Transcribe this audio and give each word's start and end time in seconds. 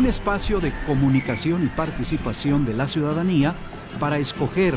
un 0.00 0.06
espacio 0.06 0.60
de 0.60 0.72
comunicación 0.86 1.62
y 1.62 1.66
participación 1.66 2.64
de 2.64 2.72
la 2.72 2.88
ciudadanía 2.88 3.54
para 3.98 4.16
escoger 4.16 4.74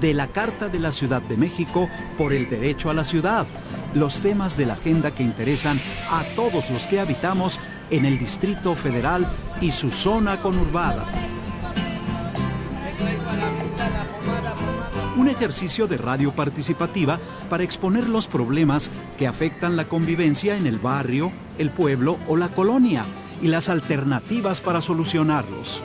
de 0.00 0.14
la 0.14 0.28
Carta 0.28 0.68
de 0.68 0.78
la 0.78 0.92
Ciudad 0.92 1.20
de 1.20 1.36
México 1.36 1.90
por 2.16 2.32
el 2.32 2.48
derecho 2.48 2.88
a 2.88 2.94
la 2.94 3.04
ciudad, 3.04 3.46
los 3.92 4.20
temas 4.22 4.56
de 4.56 4.64
la 4.64 4.72
agenda 4.72 5.10
que 5.10 5.24
interesan 5.24 5.78
a 6.10 6.22
todos 6.34 6.70
los 6.70 6.86
que 6.86 7.00
habitamos 7.00 7.60
en 7.90 8.06
el 8.06 8.18
Distrito 8.18 8.74
Federal 8.74 9.26
y 9.60 9.72
su 9.72 9.90
zona 9.90 10.40
conurbada. 10.40 11.04
Un 15.18 15.28
ejercicio 15.28 15.86
de 15.86 15.98
radio 15.98 16.32
participativa 16.32 17.20
para 17.50 17.62
exponer 17.62 18.08
los 18.08 18.26
problemas 18.26 18.90
que 19.18 19.26
afectan 19.26 19.76
la 19.76 19.84
convivencia 19.84 20.56
en 20.56 20.66
el 20.66 20.78
barrio, 20.78 21.30
el 21.58 21.68
pueblo 21.68 22.16
o 22.26 22.38
la 22.38 22.54
colonia 22.54 23.04
y 23.42 23.48
las 23.48 23.68
alternativas 23.68 24.60
para 24.60 24.80
solucionarlos. 24.80 25.82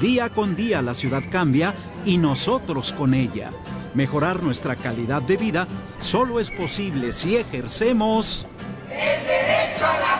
Día 0.00 0.28
con 0.28 0.54
día 0.54 0.82
la 0.82 0.94
ciudad 0.94 1.24
cambia 1.30 1.74
y 2.04 2.18
nosotros 2.18 2.92
con 2.92 3.14
ella. 3.14 3.50
Mejorar 3.94 4.42
nuestra 4.42 4.76
calidad 4.76 5.22
de 5.22 5.38
vida 5.38 5.66
solo 5.98 6.38
es 6.38 6.50
posible 6.50 7.12
si 7.12 7.36
ejercemos 7.36 8.46
el 8.90 9.26
derecho 9.26 9.86
a 9.86 9.98
la 9.98 10.15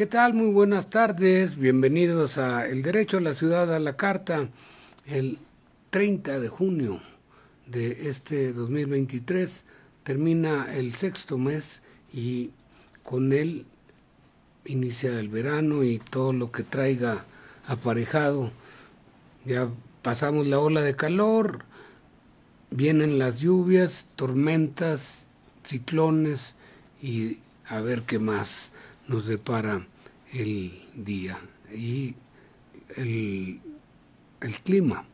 ¿Qué 0.00 0.06
tal? 0.06 0.32
Muy 0.32 0.46
buenas 0.46 0.88
tardes. 0.88 1.56
Bienvenidos 1.56 2.38
a 2.38 2.66
El 2.66 2.80
Derecho 2.80 3.18
a 3.18 3.20
la 3.20 3.34
Ciudad 3.34 3.74
a 3.74 3.78
la 3.78 3.98
Carta, 3.98 4.48
el 5.04 5.36
30 5.90 6.40
de 6.40 6.48
junio 6.48 7.02
de 7.66 8.08
este 8.08 8.54
2023. 8.54 9.66
Termina 10.02 10.74
el 10.74 10.94
sexto 10.94 11.36
mes 11.36 11.82
y 12.14 12.48
con 13.02 13.34
él 13.34 13.66
inicia 14.64 15.20
el 15.20 15.28
verano 15.28 15.84
y 15.84 15.98
todo 15.98 16.32
lo 16.32 16.50
que 16.50 16.62
traiga 16.62 17.26
aparejado. 17.66 18.52
Ya 19.44 19.68
pasamos 20.00 20.46
la 20.46 20.60
ola 20.60 20.80
de 20.80 20.96
calor, 20.96 21.66
vienen 22.70 23.18
las 23.18 23.40
lluvias, 23.40 24.06
tormentas, 24.16 25.26
ciclones 25.62 26.54
y 27.02 27.40
a 27.68 27.82
ver 27.82 28.00
qué 28.00 28.18
más 28.18 28.72
nos 29.06 29.26
depara 29.26 29.86
el 30.32 30.82
día 30.94 31.38
y 31.74 32.14
el, 32.96 33.60
el 34.40 34.54
clima. 34.62 35.04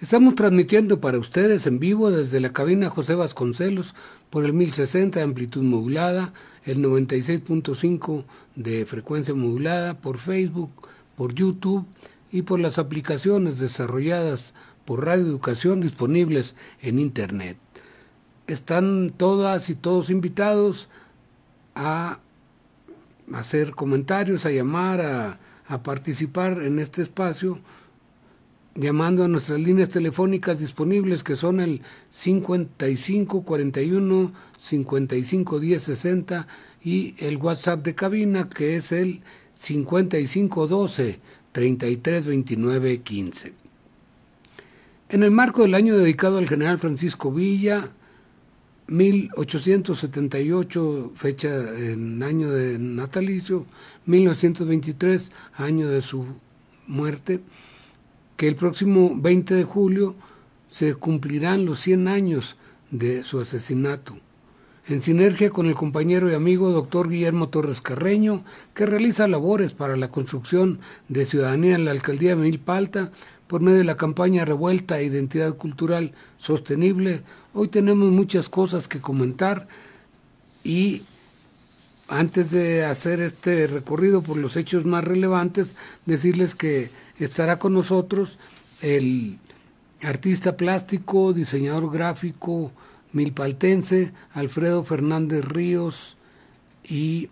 Estamos 0.00 0.34
transmitiendo 0.34 1.00
para 1.00 1.18
ustedes 1.18 1.66
en 1.66 1.78
vivo 1.78 2.10
desde 2.10 2.40
la 2.40 2.52
cabina 2.52 2.90
José 2.90 3.14
Vasconcelos 3.14 3.94
por 4.30 4.44
el 4.44 4.52
1060 4.52 5.18
de 5.18 5.24
amplitud 5.24 5.62
modulada, 5.62 6.32
el 6.64 6.78
96.5 6.78 8.24
de 8.56 8.86
frecuencia 8.86 9.34
modulada, 9.34 9.94
por 10.00 10.18
Facebook, 10.18 10.70
por 11.16 11.34
YouTube 11.34 11.86
y 12.32 12.42
por 12.42 12.58
las 12.58 12.78
aplicaciones 12.78 13.58
desarrolladas 13.58 14.54
por 14.84 15.04
Radio 15.04 15.24
Educación 15.26 15.80
disponibles 15.80 16.54
en 16.80 16.98
Internet. 16.98 17.56
Están 18.46 19.12
todas 19.16 19.70
y 19.70 19.74
todos 19.74 20.10
invitados 20.10 20.88
a 21.74 22.18
hacer 23.34 23.72
comentarios, 23.72 24.46
a 24.46 24.50
llamar, 24.50 25.00
a, 25.00 25.38
participar 25.82 26.62
en 26.62 26.78
este 26.78 27.00
espacio, 27.00 27.58
llamando 28.74 29.24
a 29.24 29.28
nuestras 29.28 29.58
líneas 29.58 29.88
telefónicas 29.88 30.58
disponibles 30.58 31.22
que 31.22 31.34
son 31.34 31.60
el 31.60 31.80
55 32.10 33.42
41 33.42 34.32
55 34.58 35.60
10 35.60 35.82
60 35.82 36.46
y 36.84 37.14
el 37.18 37.38
WhatsApp 37.38 37.82
de 37.82 37.94
cabina 37.94 38.50
que 38.50 38.76
es 38.76 38.92
el 38.92 39.22
55 39.54 40.66
12 40.66 41.20
33 41.52 42.26
29 42.26 43.00
15. 43.00 43.52
En 45.08 45.22
el 45.22 45.30
marco 45.30 45.62
del 45.62 45.74
año 45.74 45.96
dedicado 45.96 46.38
al 46.38 46.48
general 46.48 46.78
Francisco 46.78 47.32
Villa, 47.32 47.92
1878, 48.92 51.12
fecha 51.14 51.48
en 51.78 52.22
año 52.22 52.50
de 52.50 52.78
natalicio, 52.78 53.64
1923, 54.06 55.32
año 55.56 55.88
de 55.88 56.02
su 56.02 56.26
muerte, 56.86 57.40
que 58.36 58.48
el 58.48 58.56
próximo 58.56 59.14
20 59.16 59.54
de 59.54 59.64
julio 59.64 60.14
se 60.68 60.94
cumplirán 60.94 61.64
los 61.64 61.80
100 61.80 62.08
años 62.08 62.56
de 62.90 63.22
su 63.22 63.40
asesinato. 63.40 64.18
En 64.86 65.00
sinergia 65.00 65.48
con 65.50 65.66
el 65.66 65.74
compañero 65.74 66.30
y 66.30 66.34
amigo 66.34 66.70
doctor 66.70 67.08
Guillermo 67.08 67.48
Torres 67.48 67.80
Carreño, 67.80 68.44
que 68.74 68.84
realiza 68.84 69.28
labores 69.28 69.74
para 69.74 69.96
la 69.96 70.10
construcción 70.10 70.80
de 71.08 71.24
ciudadanía 71.24 71.76
en 71.76 71.84
la 71.84 71.92
alcaldía 71.92 72.30
de 72.30 72.42
Milpalta 72.42 73.12
por 73.52 73.60
medio 73.60 73.76
de 73.76 73.84
la 73.84 73.98
campaña 73.98 74.46
Revuelta 74.46 74.98
e 74.98 75.04
Identidad 75.04 75.58
Cultural 75.58 76.12
Sostenible, 76.38 77.22
Hoy 77.52 77.68
tenemos 77.68 78.10
muchas 78.10 78.48
cosas 78.48 78.88
que 78.88 78.98
comentar 78.98 79.68
y 80.64 81.02
antes 82.08 82.50
de 82.50 82.86
hacer 82.86 83.20
este 83.20 83.66
recorrido 83.66 84.22
por 84.22 84.38
los 84.38 84.56
hechos 84.56 84.86
más 84.86 85.04
relevantes, 85.04 85.76
decirles 86.06 86.54
que 86.54 86.88
estará 87.18 87.58
con 87.58 87.74
nosotros 87.74 88.38
el 88.80 89.38
artista 90.00 90.56
plástico, 90.56 91.34
diseñador 91.34 91.92
gráfico 91.92 92.72
milpaltense, 93.12 94.14
Alfredo 94.32 94.82
Fernández 94.82 95.44
Ríos, 95.44 96.16
y 96.84 97.28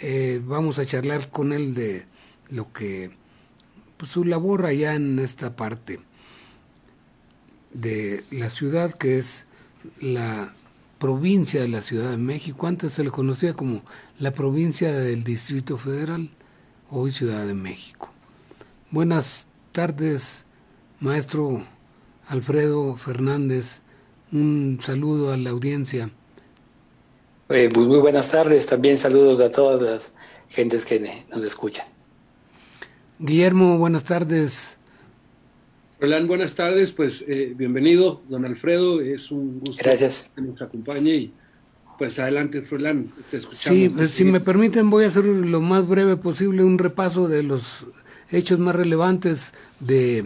eh, 0.00 0.40
vamos 0.44 0.78
a 0.78 0.86
charlar 0.86 1.28
con 1.28 1.52
él 1.52 1.74
de 1.74 2.06
lo 2.50 2.72
que 2.72 3.23
pues, 4.04 4.12
su 4.12 4.24
labor 4.24 4.66
allá 4.66 4.94
en 4.94 5.18
esta 5.18 5.56
parte 5.56 5.98
de 7.72 8.22
la 8.30 8.50
ciudad 8.50 8.92
que 8.92 9.18
es 9.18 9.46
la 9.98 10.52
provincia 10.98 11.62
de 11.62 11.68
la 11.68 11.80
Ciudad 11.80 12.10
de 12.10 12.18
México. 12.18 12.66
Antes 12.66 12.92
se 12.92 13.02
le 13.02 13.10
conocía 13.10 13.54
como 13.54 13.82
la 14.18 14.30
provincia 14.30 14.92
del 14.92 15.24
Distrito 15.24 15.78
Federal, 15.78 16.28
hoy 16.90 17.12
Ciudad 17.12 17.46
de 17.46 17.54
México. 17.54 18.10
Buenas 18.90 19.46
tardes, 19.72 20.44
maestro 21.00 21.64
Alfredo 22.28 22.96
Fernández. 22.96 23.80
Un 24.32 24.80
saludo 24.82 25.32
a 25.32 25.38
la 25.38 25.48
audiencia. 25.48 26.10
Eh, 27.48 27.70
muy 27.74 27.98
buenas 28.00 28.30
tardes, 28.30 28.66
también 28.66 28.98
saludos 28.98 29.40
a 29.40 29.50
todas 29.50 29.80
las 29.80 30.12
gentes 30.50 30.84
que 30.84 31.24
nos 31.30 31.42
escuchan. 31.42 31.93
Guillermo, 33.18 33.78
buenas 33.78 34.04
tardes. 34.04 34.76
Hola, 36.00 36.20
buenas 36.24 36.54
tardes. 36.54 36.92
Pues 36.92 37.24
eh, 37.28 37.54
bienvenido, 37.56 38.22
don 38.28 38.44
Alfredo. 38.44 39.00
Es 39.00 39.30
un 39.30 39.60
gusto 39.60 39.82
Gracias. 39.84 40.32
que 40.34 40.42
nos 40.42 40.60
acompañe 40.60 41.14
y 41.14 41.32
pues 41.96 42.18
adelante, 42.18 42.62
Froilán, 42.62 43.12
te 43.30 43.36
escuchamos. 43.36 43.78
Sí, 43.78 43.88
pues, 43.88 44.10
si 44.10 44.24
me 44.24 44.40
permiten 44.40 44.90
voy 44.90 45.04
a 45.04 45.08
hacer 45.08 45.24
lo 45.24 45.60
más 45.60 45.86
breve 45.86 46.16
posible 46.16 46.64
un 46.64 46.78
repaso 46.78 47.28
de 47.28 47.44
los 47.44 47.86
hechos 48.30 48.58
más 48.58 48.74
relevantes 48.74 49.52
de 49.78 50.24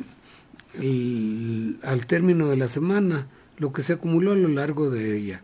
el, 0.81 1.79
al 1.83 2.07
término 2.07 2.49
de 2.49 2.57
la 2.57 2.69
semana, 2.69 3.27
lo 3.59 3.73
que 3.73 3.83
se 3.83 3.93
acumuló 3.93 4.33
a 4.33 4.37
lo 4.37 4.49
largo 4.49 4.89
de 4.89 5.19
ella. 5.19 5.43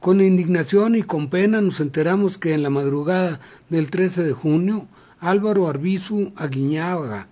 Con 0.00 0.20
indignación 0.20 0.96
y 0.96 1.02
con 1.02 1.30
pena 1.30 1.60
nos 1.60 1.78
enteramos 1.78 2.38
que 2.38 2.54
en 2.54 2.64
la 2.64 2.70
madrugada 2.70 3.38
del 3.68 3.88
13 3.88 4.24
de 4.24 4.32
junio, 4.32 4.88
Álvaro 5.22 5.68
Arbizu 5.68 6.32
Aguiñaga, 6.34 7.28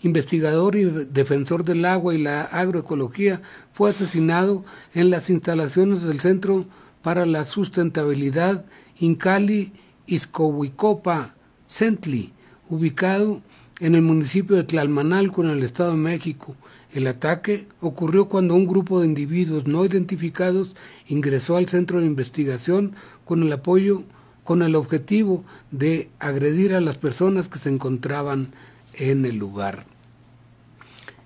investigador 0.00 0.76
y 0.76 0.84
defensor 0.84 1.64
del 1.64 1.84
agua 1.84 2.14
y 2.14 2.18
la 2.18 2.42
agroecología, 2.42 3.42
fue 3.72 3.90
asesinado 3.90 4.64
en 4.94 5.10
las 5.10 5.28
instalaciones 5.28 6.02
del 6.02 6.20
Centro 6.20 6.66
para 7.02 7.26
la 7.26 7.44
Sustentabilidad 7.44 8.64
Incali 9.00 9.72
Izcohuicopa 10.06 11.34
Centli, 11.68 12.32
ubicado 12.68 13.42
en 13.80 13.96
el 13.96 14.02
municipio 14.02 14.54
de 14.54 14.62
Tlalmanalco, 14.62 15.42
en 15.42 15.50
el 15.50 15.64
Estado 15.64 15.90
de 15.90 15.96
México. 15.96 16.54
El 16.94 17.08
ataque 17.08 17.66
ocurrió 17.80 18.28
cuando 18.28 18.54
un 18.54 18.66
grupo 18.66 19.00
de 19.00 19.08
individuos 19.08 19.66
no 19.66 19.84
identificados 19.84 20.76
ingresó 21.08 21.56
al 21.56 21.68
centro 21.68 21.98
de 21.98 22.06
investigación 22.06 22.94
con 23.24 23.42
el 23.42 23.52
apoyo, 23.52 24.04
con 24.46 24.62
el 24.62 24.74
objetivo 24.74 25.44
de 25.70 26.08
agredir 26.18 26.74
a 26.74 26.80
las 26.80 26.96
personas 26.96 27.48
que 27.48 27.58
se 27.58 27.68
encontraban 27.68 28.54
en 28.94 29.26
el 29.26 29.36
lugar. 29.36 29.84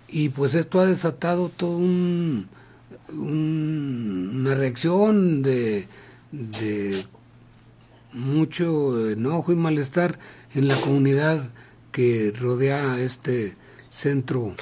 Y 0.08 0.30
pues 0.30 0.54
esto 0.54 0.80
ha 0.80 0.86
desatado 0.86 1.50
todo 1.50 1.76
un 1.76 2.48
una 3.12 4.54
reacción 4.54 5.42
de, 5.42 5.86
de 6.32 7.04
mucho 8.12 9.10
enojo 9.10 9.52
y 9.52 9.56
malestar 9.56 10.18
en 10.54 10.68
la 10.68 10.76
comunidad 10.80 11.48
que 11.92 12.32
rodea 12.38 12.98
este 13.00 13.56
centro 13.88 14.54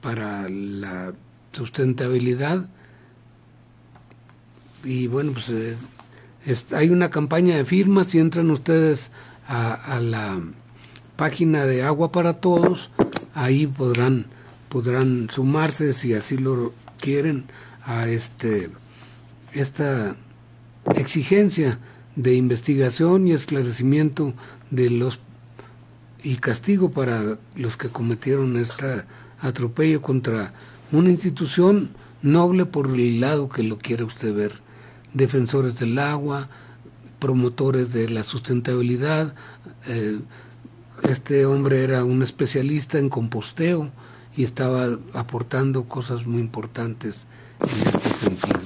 para 0.00 0.48
la 0.48 1.14
sustentabilidad 1.52 2.68
y 4.84 5.06
bueno 5.06 5.32
pues 5.32 5.48
eh, 5.50 5.76
hay 6.72 6.90
una 6.90 7.10
campaña 7.10 7.56
de 7.56 7.64
firmas 7.64 8.08
si 8.08 8.18
entran 8.18 8.50
ustedes 8.50 9.10
a, 9.46 9.74
a, 9.74 10.00
la 10.00 10.40
página 11.16 11.64
de 11.64 11.82
agua 11.82 12.12
para 12.12 12.40
todos 12.40 12.90
ahí 13.34 13.66
podrán 13.66 14.26
podrán 14.68 15.28
sumarse 15.30 15.92
si 15.92 16.14
así 16.14 16.36
lo 16.36 16.72
quieren 17.00 17.44
a 17.84 18.08
este 18.08 18.70
esta 19.52 20.16
exigencia 20.94 21.78
de 22.16 22.34
investigación 22.34 23.28
y 23.28 23.32
esclarecimiento 23.32 24.34
de 24.70 24.90
los 24.90 25.20
y 26.22 26.36
castigo 26.36 26.90
para 26.90 27.38
los 27.54 27.76
que 27.76 27.88
cometieron 27.88 28.56
este 28.56 29.04
atropello 29.40 30.02
contra 30.02 30.52
una 30.90 31.10
institución 31.10 31.90
noble 32.22 32.66
por 32.66 32.88
el 32.88 33.20
lado 33.20 33.48
que 33.48 33.62
lo 33.62 33.78
quiera 33.78 34.04
usted 34.04 34.34
ver. 34.34 34.67
Defensores 35.18 35.76
del 35.76 35.98
agua, 35.98 36.48
promotores 37.18 37.92
de 37.92 38.08
la 38.08 38.22
sustentabilidad. 38.22 39.34
Eh, 39.88 40.20
este 41.10 41.44
hombre 41.44 41.82
era 41.82 42.04
un 42.04 42.22
especialista 42.22 43.00
en 43.00 43.08
composteo 43.08 43.90
y 44.36 44.44
estaba 44.44 44.96
aportando 45.14 45.86
cosas 45.88 46.24
muy 46.24 46.40
importantes 46.40 47.26
en 47.60 47.68
este 47.68 48.08
sentido. 48.10 48.58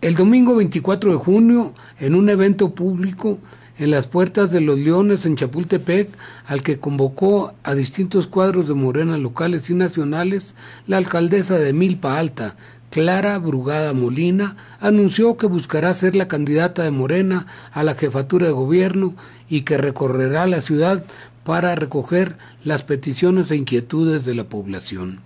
El 0.00 0.16
domingo 0.16 0.56
24 0.56 1.12
de 1.12 1.18
junio, 1.18 1.72
en 2.00 2.16
un 2.16 2.28
evento 2.30 2.74
público 2.74 3.38
en 3.78 3.90
las 3.90 4.06
puertas 4.06 4.50
de 4.50 4.60
los 4.60 4.78
Leones 4.78 5.26
en 5.26 5.36
Chapultepec, 5.36 6.10
al 6.46 6.62
que 6.62 6.78
convocó 6.78 7.52
a 7.62 7.74
distintos 7.74 8.26
cuadros 8.26 8.68
de 8.68 8.74
Morena 8.74 9.18
locales 9.18 9.68
y 9.70 9.74
nacionales, 9.74 10.54
la 10.86 10.96
alcaldesa 10.96 11.58
de 11.58 11.72
Milpa 11.72 12.18
Alta, 12.18 12.56
Clara 12.94 13.36
Brugada 13.40 13.92
Molina, 13.92 14.56
anunció 14.78 15.36
que 15.36 15.48
buscará 15.48 15.92
ser 15.94 16.14
la 16.14 16.28
candidata 16.28 16.84
de 16.84 16.92
Morena 16.92 17.48
a 17.72 17.82
la 17.82 17.96
jefatura 17.96 18.46
de 18.46 18.52
gobierno 18.52 19.16
y 19.48 19.62
que 19.62 19.78
recorrerá 19.78 20.46
la 20.46 20.60
ciudad 20.60 21.02
para 21.42 21.74
recoger 21.74 22.36
las 22.62 22.84
peticiones 22.84 23.50
e 23.50 23.56
inquietudes 23.56 24.24
de 24.24 24.36
la 24.36 24.44
población. 24.44 25.22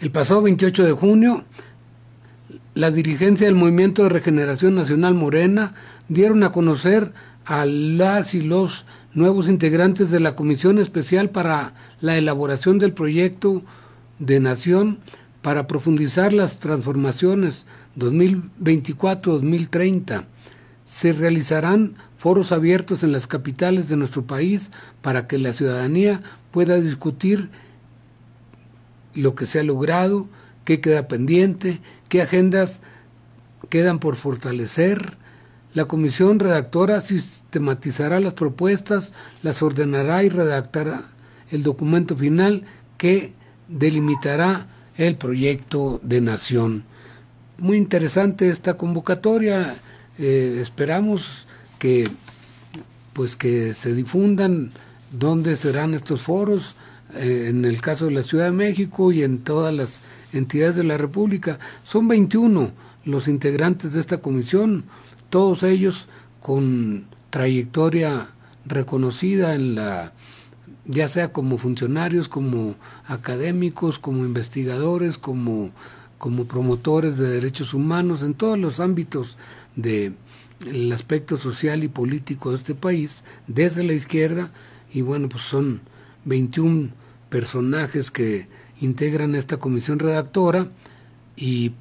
El 0.00 0.10
pasado 0.10 0.42
28 0.42 0.82
de 0.82 0.90
junio, 0.90 1.44
la 2.74 2.90
dirigencia 2.90 3.46
del 3.46 3.54
Movimiento 3.54 4.02
de 4.02 4.08
Regeneración 4.08 4.74
Nacional 4.74 5.14
Morena 5.14 5.74
dieron 6.08 6.42
a 6.42 6.50
conocer 6.50 7.12
a 7.44 7.66
las 7.66 8.34
y 8.34 8.42
los 8.42 8.84
nuevos 9.14 9.48
integrantes 9.48 10.10
de 10.10 10.18
la 10.18 10.34
Comisión 10.34 10.80
Especial 10.80 11.30
para 11.30 11.74
la 12.00 12.18
elaboración 12.18 12.80
del 12.80 12.94
proyecto 12.94 13.62
de 14.18 14.40
nación 14.40 14.98
para 15.42 15.66
profundizar 15.66 16.32
las 16.32 16.60
transformaciones 16.60 17.66
2024-2030. 17.98 20.24
Se 20.86 21.12
realizarán 21.12 21.96
foros 22.16 22.52
abiertos 22.52 23.02
en 23.02 23.12
las 23.12 23.26
capitales 23.26 23.88
de 23.88 23.96
nuestro 23.96 24.24
país 24.24 24.70
para 25.00 25.26
que 25.26 25.38
la 25.38 25.52
ciudadanía 25.52 26.22
pueda 26.52 26.80
discutir 26.80 27.50
lo 29.14 29.34
que 29.34 29.46
se 29.46 29.60
ha 29.60 29.64
logrado, 29.64 30.28
qué 30.64 30.80
queda 30.80 31.08
pendiente, 31.08 31.80
qué 32.08 32.22
agendas 32.22 32.80
quedan 33.68 33.98
por 33.98 34.16
fortalecer. 34.16 35.18
La 35.74 35.86
comisión 35.86 36.38
redactora 36.38 37.00
sistematizará 37.00 38.20
las 38.20 38.34
propuestas, 38.34 39.12
las 39.42 39.62
ordenará 39.62 40.22
y 40.22 40.28
redactará 40.28 41.02
el 41.50 41.62
documento 41.62 42.16
final 42.16 42.64
que 42.98 43.32
delimitará 43.68 44.68
el 44.96 45.16
proyecto 45.16 46.00
de 46.02 46.20
nación. 46.20 46.84
Muy 47.58 47.76
interesante 47.76 48.50
esta 48.50 48.74
convocatoria. 48.76 49.76
Eh, 50.18 50.58
esperamos 50.60 51.46
que 51.78 52.08
pues 53.12 53.36
que 53.36 53.74
se 53.74 53.94
difundan 53.94 54.70
dónde 55.10 55.56
serán 55.56 55.94
estos 55.94 56.22
foros 56.22 56.76
eh, 57.14 57.48
en 57.50 57.64
el 57.64 57.80
caso 57.80 58.06
de 58.06 58.12
la 58.12 58.22
Ciudad 58.22 58.46
de 58.46 58.52
México 58.52 59.12
y 59.12 59.22
en 59.22 59.38
todas 59.38 59.74
las 59.74 60.00
entidades 60.32 60.76
de 60.76 60.84
la 60.84 60.96
República. 60.96 61.58
Son 61.84 62.08
21 62.08 62.70
los 63.04 63.28
integrantes 63.28 63.92
de 63.92 64.00
esta 64.00 64.18
comisión, 64.18 64.84
todos 65.28 65.62
ellos 65.62 66.08
con 66.40 67.06
trayectoria 67.30 68.28
reconocida 68.64 69.54
en 69.54 69.74
la 69.74 70.12
ya 70.84 71.08
sea 71.08 71.32
como 71.32 71.58
funcionarios, 71.58 72.28
como 72.28 72.74
académicos, 73.06 73.98
como 73.98 74.24
investigadores, 74.24 75.18
como, 75.18 75.70
como 76.18 76.44
promotores 76.44 77.18
de 77.18 77.28
derechos 77.28 77.74
humanos, 77.74 78.22
en 78.22 78.34
todos 78.34 78.58
los 78.58 78.80
ámbitos 78.80 79.36
del 79.76 80.16
aspecto 80.92 81.36
social 81.36 81.84
y 81.84 81.88
político 81.88 82.50
de 82.50 82.56
este 82.56 82.74
país, 82.74 83.22
desde 83.46 83.84
la 83.84 83.92
izquierda, 83.92 84.50
y 84.92 85.00
bueno, 85.02 85.28
pues 85.28 85.42
son 85.44 85.80
21 86.24 86.90
personajes 87.28 88.10
que 88.10 88.46
integran 88.80 89.34
esta 89.34 89.56
comisión 89.56 89.98
redactora 89.98 90.68
y 91.36 91.72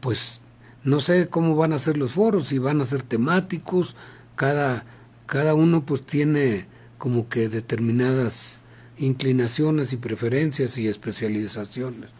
pues 0.00 0.40
no 0.84 1.00
sé 1.00 1.28
cómo 1.28 1.56
van 1.56 1.72
a 1.72 1.78
ser 1.78 1.96
los 1.96 2.12
foros, 2.12 2.48
si 2.48 2.58
van 2.58 2.80
a 2.80 2.84
ser 2.84 3.02
temáticos, 3.02 3.96
cada, 4.36 4.84
cada 5.26 5.54
uno 5.54 5.84
pues 5.84 6.02
tiene 6.02 6.66
como 6.98 7.28
que 7.28 7.48
determinadas 7.48 8.58
inclinaciones 8.98 9.92
y 9.92 9.96
preferencias 9.96 10.76
y 10.76 10.88
especializaciones. 10.88 12.10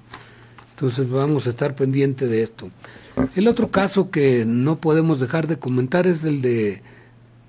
Entonces 0.70 1.10
vamos 1.10 1.46
a 1.46 1.50
estar 1.50 1.74
pendiente 1.74 2.28
de 2.28 2.42
esto. 2.42 2.70
El 3.34 3.48
otro 3.48 3.70
caso 3.70 4.10
que 4.10 4.44
no 4.46 4.76
podemos 4.76 5.18
dejar 5.18 5.48
de 5.48 5.58
comentar 5.58 6.06
es 6.06 6.22
el 6.24 6.40
de 6.40 6.82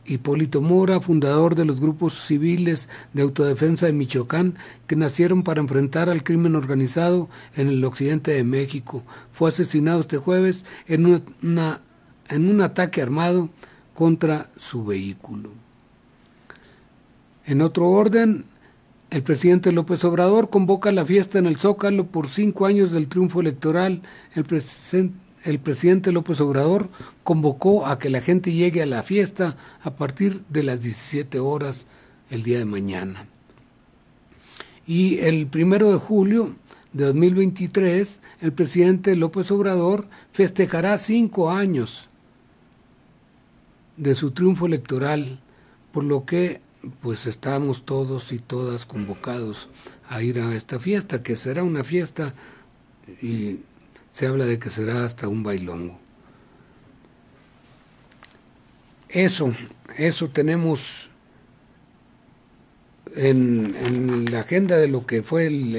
Hipólito 0.03 0.63
Mora, 0.63 0.99
fundador 0.99 1.53
de 1.53 1.65
los 1.65 1.79
grupos 1.79 2.25
civiles 2.25 2.89
de 3.13 3.21
autodefensa 3.21 3.85
de 3.85 3.93
Michoacán, 3.93 4.55
que 4.87 4.95
nacieron 4.95 5.43
para 5.43 5.61
enfrentar 5.61 6.09
al 6.09 6.23
crimen 6.23 6.55
organizado 6.55 7.29
en 7.55 7.67
el 7.67 7.85
occidente 7.85 8.31
de 8.31 8.43
México. 8.43 9.03
Fue 9.31 9.49
asesinado 9.49 10.01
este 10.01 10.17
jueves 10.17 10.65
en, 10.87 11.21
una, 11.43 11.81
en 12.29 12.49
un 12.49 12.61
ataque 12.61 13.03
armado 13.03 13.49
contra 13.93 14.49
su 14.57 14.83
vehículo. 14.85 15.51
En 17.49 17.63
otro 17.63 17.89
orden, 17.89 18.45
el 19.09 19.23
presidente 19.23 19.71
López 19.71 20.03
Obrador 20.03 20.51
convoca 20.51 20.91
la 20.91 21.03
fiesta 21.03 21.39
en 21.39 21.47
el 21.47 21.57
Zócalo 21.57 22.05
por 22.05 22.27
cinco 22.27 22.67
años 22.67 22.91
del 22.91 23.07
triunfo 23.07 23.41
electoral. 23.41 24.03
El 24.35 24.43
presidente 24.43 25.17
el 25.43 25.57
presidente 25.57 26.11
López 26.11 26.41
Obrador 26.41 26.89
convocó 27.23 27.87
a 27.87 27.97
que 27.97 28.11
la 28.11 28.21
gente 28.21 28.53
llegue 28.53 28.83
a 28.83 28.85
la 28.85 29.01
fiesta 29.01 29.57
a 29.81 29.95
partir 29.95 30.43
de 30.49 30.61
las 30.61 30.81
17 30.81 31.39
horas 31.39 31.87
el 32.29 32.43
día 32.43 32.59
de 32.59 32.65
mañana. 32.65 33.25
Y 34.85 35.17
el 35.19 35.47
primero 35.47 35.91
de 35.91 35.97
julio 35.97 36.55
de 36.93 37.05
2023, 37.05 38.19
el 38.41 38.53
presidente 38.53 39.15
López 39.15 39.49
Obrador 39.49 40.05
festejará 40.33 40.99
cinco 40.99 41.49
años 41.49 42.09
de 43.97 44.13
su 44.13 44.29
triunfo 44.29 44.67
electoral, 44.67 45.39
por 45.91 46.03
lo 46.03 46.25
que 46.25 46.61
pues 47.01 47.27
estamos 47.27 47.85
todos 47.85 48.31
y 48.31 48.39
todas 48.39 48.85
convocados 48.85 49.69
a 50.09 50.21
ir 50.21 50.39
a 50.39 50.55
esta 50.55 50.79
fiesta, 50.79 51.23
que 51.23 51.35
será 51.35 51.63
una 51.63 51.83
fiesta 51.83 52.33
y 53.21 53.59
se 54.11 54.27
habla 54.27 54.45
de 54.45 54.59
que 54.59 54.69
será 54.69 55.05
hasta 55.05 55.27
un 55.27 55.43
bailongo. 55.43 55.99
Eso, 59.09 59.53
eso 59.97 60.29
tenemos 60.29 61.09
en, 63.15 64.25
la 64.31 64.41
agenda 64.41 64.77
de 64.77 64.87
lo 64.87 65.05
que 65.05 65.23
fue 65.23 65.47
el, 65.47 65.75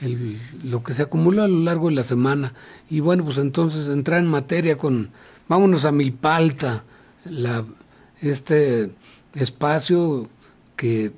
el, 0.00 0.40
lo 0.64 0.82
que 0.82 0.94
se 0.94 1.02
acumuló 1.02 1.42
a 1.42 1.48
lo 1.48 1.60
largo 1.60 1.88
de 1.88 1.94
la 1.94 2.04
semana. 2.04 2.52
Y 2.88 3.00
bueno, 3.00 3.24
pues 3.24 3.38
entonces 3.38 3.88
entrar 3.88 4.20
en 4.20 4.26
materia 4.26 4.76
con, 4.76 5.10
vámonos 5.48 5.84
a 5.84 5.92
Milpalta, 5.92 6.84
la, 7.24 7.64
este 8.20 8.90
espacio 9.34 10.28
que 10.76 11.12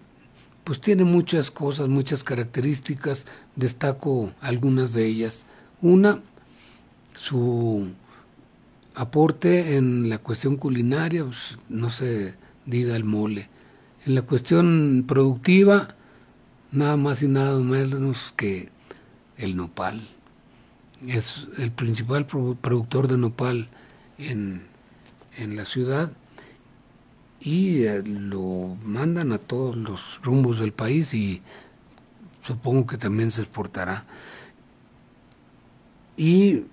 pues 0.64 0.80
tiene 0.80 1.04
muchas 1.04 1.50
cosas, 1.50 1.88
muchas 1.88 2.22
características, 2.22 3.26
destaco 3.56 4.32
algunas 4.40 4.92
de 4.92 5.06
ellas. 5.06 5.44
Una, 5.80 6.20
su 7.18 7.88
aporte 8.94 9.76
en 9.76 10.08
la 10.08 10.18
cuestión 10.18 10.56
culinaria, 10.56 11.24
pues, 11.24 11.58
no 11.68 11.90
se 11.90 12.34
diga 12.64 12.94
el 12.96 13.04
mole. 13.04 13.48
En 14.06 14.14
la 14.14 14.22
cuestión 14.22 15.04
productiva, 15.06 15.94
nada 16.70 16.96
más 16.96 17.22
y 17.22 17.28
nada 17.28 17.58
menos 17.58 18.32
que 18.36 18.68
el 19.36 19.56
nopal. 19.56 20.08
es 21.06 21.48
el 21.58 21.72
principal 21.72 22.26
productor 22.26 23.08
de 23.08 23.18
nopal 23.18 23.68
en, 24.18 24.62
en 25.36 25.56
la 25.56 25.64
ciudad 25.64 26.12
y 27.44 27.84
eh, 27.84 28.02
lo 28.04 28.76
mandan 28.84 29.32
a 29.32 29.38
todos 29.38 29.76
los 29.76 30.20
rumbos 30.22 30.60
del 30.60 30.72
país 30.72 31.12
y 31.12 31.42
supongo 32.42 32.86
que 32.86 32.98
también 32.98 33.32
se 33.32 33.42
exportará. 33.42 34.04
Y 36.16 36.64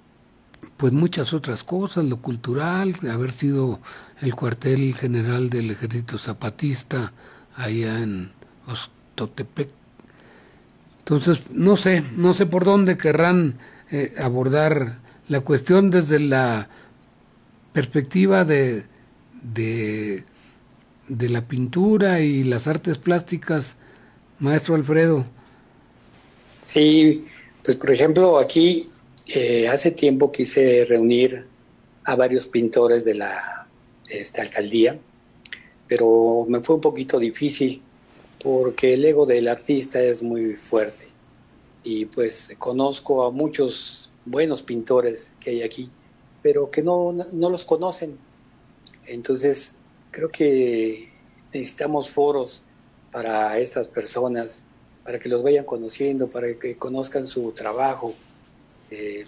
pues 0.77 0.93
muchas 0.93 1.33
otras 1.33 1.63
cosas, 1.63 2.05
lo 2.05 2.17
cultural, 2.17 2.95
haber 3.11 3.31
sido 3.31 3.79
el 4.21 4.35
cuartel 4.35 4.93
general 4.95 5.49
del 5.49 5.71
ejército 5.71 6.17
zapatista 6.17 7.13
allá 7.55 7.99
en 7.99 8.31
Ostotepec. 8.67 9.69
Entonces, 10.99 11.41
no 11.51 11.77
sé, 11.77 12.03
no 12.15 12.33
sé 12.33 12.45
por 12.45 12.65
dónde 12.65 12.97
querrán 12.97 13.55
eh, 13.89 14.13
abordar 14.19 14.99
la 15.27 15.41
cuestión 15.41 15.89
desde 15.89 16.19
la 16.19 16.69
perspectiva 17.73 18.45
de, 18.45 18.85
de, 19.41 20.25
de 21.09 21.27
la 21.27 21.47
pintura 21.47 22.21
y 22.21 22.43
las 22.43 22.67
artes 22.67 22.97
plásticas, 22.97 23.75
maestro 24.39 24.75
Alfredo. 24.75 25.25
Sí, 26.65 27.25
pues 27.63 27.75
por 27.77 27.91
ejemplo, 27.91 28.37
aquí 28.37 28.87
eh, 29.27 29.67
hace 29.67 29.91
tiempo 29.91 30.31
quise 30.31 30.85
reunir 30.85 31.47
a 32.05 32.15
varios 32.15 32.47
pintores 32.47 33.03
de 33.05 33.15
la 33.15 33.67
esta 34.09 34.41
alcaldía, 34.41 34.99
pero 35.87 36.45
me 36.47 36.61
fue 36.61 36.75
un 36.75 36.81
poquito 36.81 37.19
difícil 37.19 37.81
porque 38.43 38.93
el 38.93 39.05
ego 39.05 39.25
del 39.25 39.47
artista 39.47 40.01
es 40.01 40.23
muy 40.23 40.55
fuerte 40.55 41.07
y 41.83 42.05
pues 42.05 42.55
conozco 42.57 43.25
a 43.25 43.31
muchos 43.31 44.09
buenos 44.25 44.61
pintores 44.61 45.33
que 45.39 45.51
hay 45.51 45.63
aquí, 45.63 45.89
pero 46.41 46.71
que 46.71 46.81
no, 46.81 47.11
no 47.11 47.49
los 47.49 47.65
conocen. 47.65 48.17
Entonces, 49.07 49.75
creo 50.11 50.29
que 50.29 51.11
necesitamos 51.53 52.09
foros 52.09 52.63
para 53.11 53.57
estas 53.57 53.87
personas 53.87 54.67
para 55.03 55.19
que 55.19 55.29
los 55.29 55.41
vayan 55.41 55.65
conociendo, 55.65 56.29
para 56.29 56.53
que 56.53 56.77
conozcan 56.77 57.25
su 57.25 57.51
trabajo. 57.51 58.13
Eh, 58.91 59.25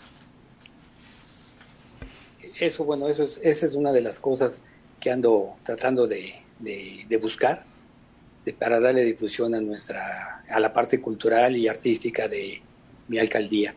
eso, 2.60 2.84
bueno, 2.84 3.08
eso 3.08 3.24
es, 3.24 3.40
esa 3.42 3.66
es 3.66 3.74
una 3.74 3.92
de 3.92 4.02
las 4.02 4.20
cosas 4.20 4.64
que 5.00 5.10
ando 5.10 5.58
tratando 5.64 6.06
de, 6.08 6.36
buscar 7.20 7.66
para 8.60 8.80
darle 8.80 9.04
difusión 9.04 9.56
a 9.56 9.62
nuestra, 9.62 10.44
a 10.48 10.60
la 10.60 10.72
parte 10.72 11.02
cultural 11.02 11.58
y 11.58 11.68
artística 11.68 12.28
de 12.28 12.62
mi 13.08 13.18
alcaldía. 13.18 13.74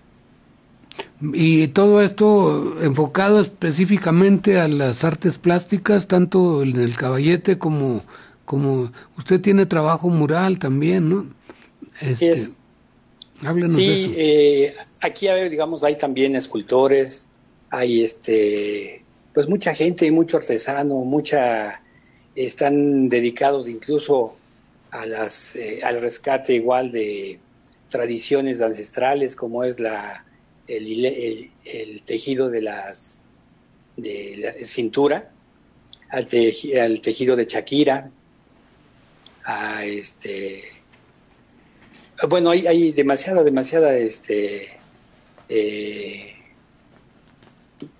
Y 1.32 1.68
todo 1.68 2.02
esto 2.02 2.76
enfocado 2.82 3.40
específicamente 3.40 4.60
a 4.60 4.68
las 4.68 5.04
artes 5.04 5.38
plásticas, 5.38 6.06
tanto 6.06 6.62
en 6.62 6.78
el 6.78 6.96
caballete 6.96 7.58
como, 7.58 8.02
como 8.44 8.92
usted 9.16 9.40
tiene 9.40 9.66
trabajo 9.66 10.08
mural 10.10 10.58
también, 10.58 11.08
¿no? 11.08 11.26
Este, 12.00 12.36
sí, 12.36 14.14
Eh, 14.16 14.72
aquí 15.00 15.28
digamos 15.50 15.82
hay 15.82 15.96
también 15.96 16.36
escultores, 16.36 17.26
hay 17.70 18.02
este, 18.02 19.04
pues 19.32 19.48
mucha 19.48 19.74
gente, 19.74 20.10
mucho 20.10 20.36
artesano, 20.36 20.96
mucha 21.04 21.82
están 22.34 23.08
dedicados 23.08 23.68
incluso 23.68 24.34
a 24.90 25.06
las 25.06 25.56
eh, 25.56 25.80
al 25.84 26.00
rescate 26.00 26.54
igual 26.54 26.92
de 26.92 27.38
tradiciones 27.88 28.60
ancestrales 28.60 29.36
como 29.36 29.62
es 29.64 29.78
la 29.78 30.24
el, 30.66 31.50
tejido 32.04 32.50
de 32.50 32.62
las 32.62 33.20
de 33.96 34.36
la 34.38 34.66
cintura 34.66 35.30
al, 36.10 36.28
al 36.80 37.00
tejido 37.00 37.36
de 37.36 37.46
Shakira 37.46 38.10
a 39.44 39.84
este 39.84 40.74
bueno, 42.28 42.50
hay, 42.50 42.66
hay 42.66 42.92
demasiada, 42.92 43.42
demasiada, 43.42 43.96
este, 43.96 44.68
eh, 45.48 46.32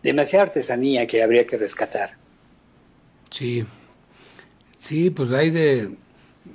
demasiada 0.03 0.45
artesanía 0.45 1.07
que 1.07 1.23
habría 1.23 1.47
que 1.47 1.57
rescatar. 1.57 2.17
Sí, 3.31 3.65
sí, 4.79 5.11
pues 5.11 5.31
hay 5.31 5.51
de, 5.51 5.91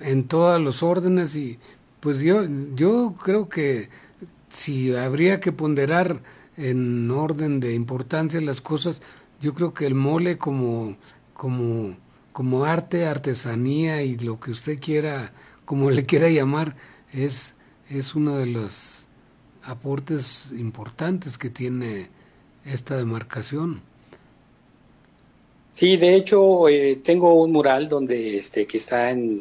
en 0.02 0.28
todos 0.28 0.62
los 0.62 0.82
órdenes 0.84 1.36
y 1.36 1.60
pues 2.00 2.22
yo, 2.22 2.46
yo 2.76 3.16
creo 3.22 3.50
que 3.50 3.90
si 4.50 4.94
habría 4.96 5.40
que 5.40 5.52
ponderar 5.52 6.22
en 6.58 7.10
orden 7.12 7.60
de 7.60 7.74
importancia 7.74 8.42
las 8.42 8.62
cosas, 8.62 9.02
yo 9.40 9.54
creo 9.54 9.74
que 9.74 9.86
el 9.86 9.96
mole 9.96 10.38
como, 10.38 10.98
como, 11.34 11.96
como 12.34 12.66
arte, 12.66 13.06
artesanía 13.06 14.04
y 14.04 14.18
lo 14.18 14.40
que 14.40 14.52
usted 14.52 14.80
quiera, 14.80 15.32
como 15.66 15.90
le 15.92 16.06
quiera 16.06 16.30
llamar, 16.30 16.76
es, 17.14 17.56
es 17.90 18.16
uno 18.16 18.38
de 18.38 18.48
los 18.48 19.06
aportes 19.64 20.46
importantes 20.52 21.38
que 21.38 21.50
tiene 21.50 22.10
esta 22.66 22.98
demarcación. 22.98 23.82
Sí, 25.70 25.98
de 25.98 26.16
hecho 26.16 26.68
eh, 26.68 27.00
tengo 27.04 27.42
un 27.42 27.52
mural 27.52 27.90
donde 27.90 28.38
este 28.38 28.66
que 28.66 28.78
está 28.80 29.12
en 29.12 29.40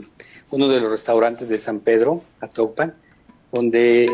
uno 0.50 0.68
de 0.68 0.80
los 0.80 0.90
restaurantes 0.90 1.48
de 1.48 1.58
San 1.58 1.80
Pedro, 1.80 2.22
Atopan, 2.40 2.94
donde 3.50 4.08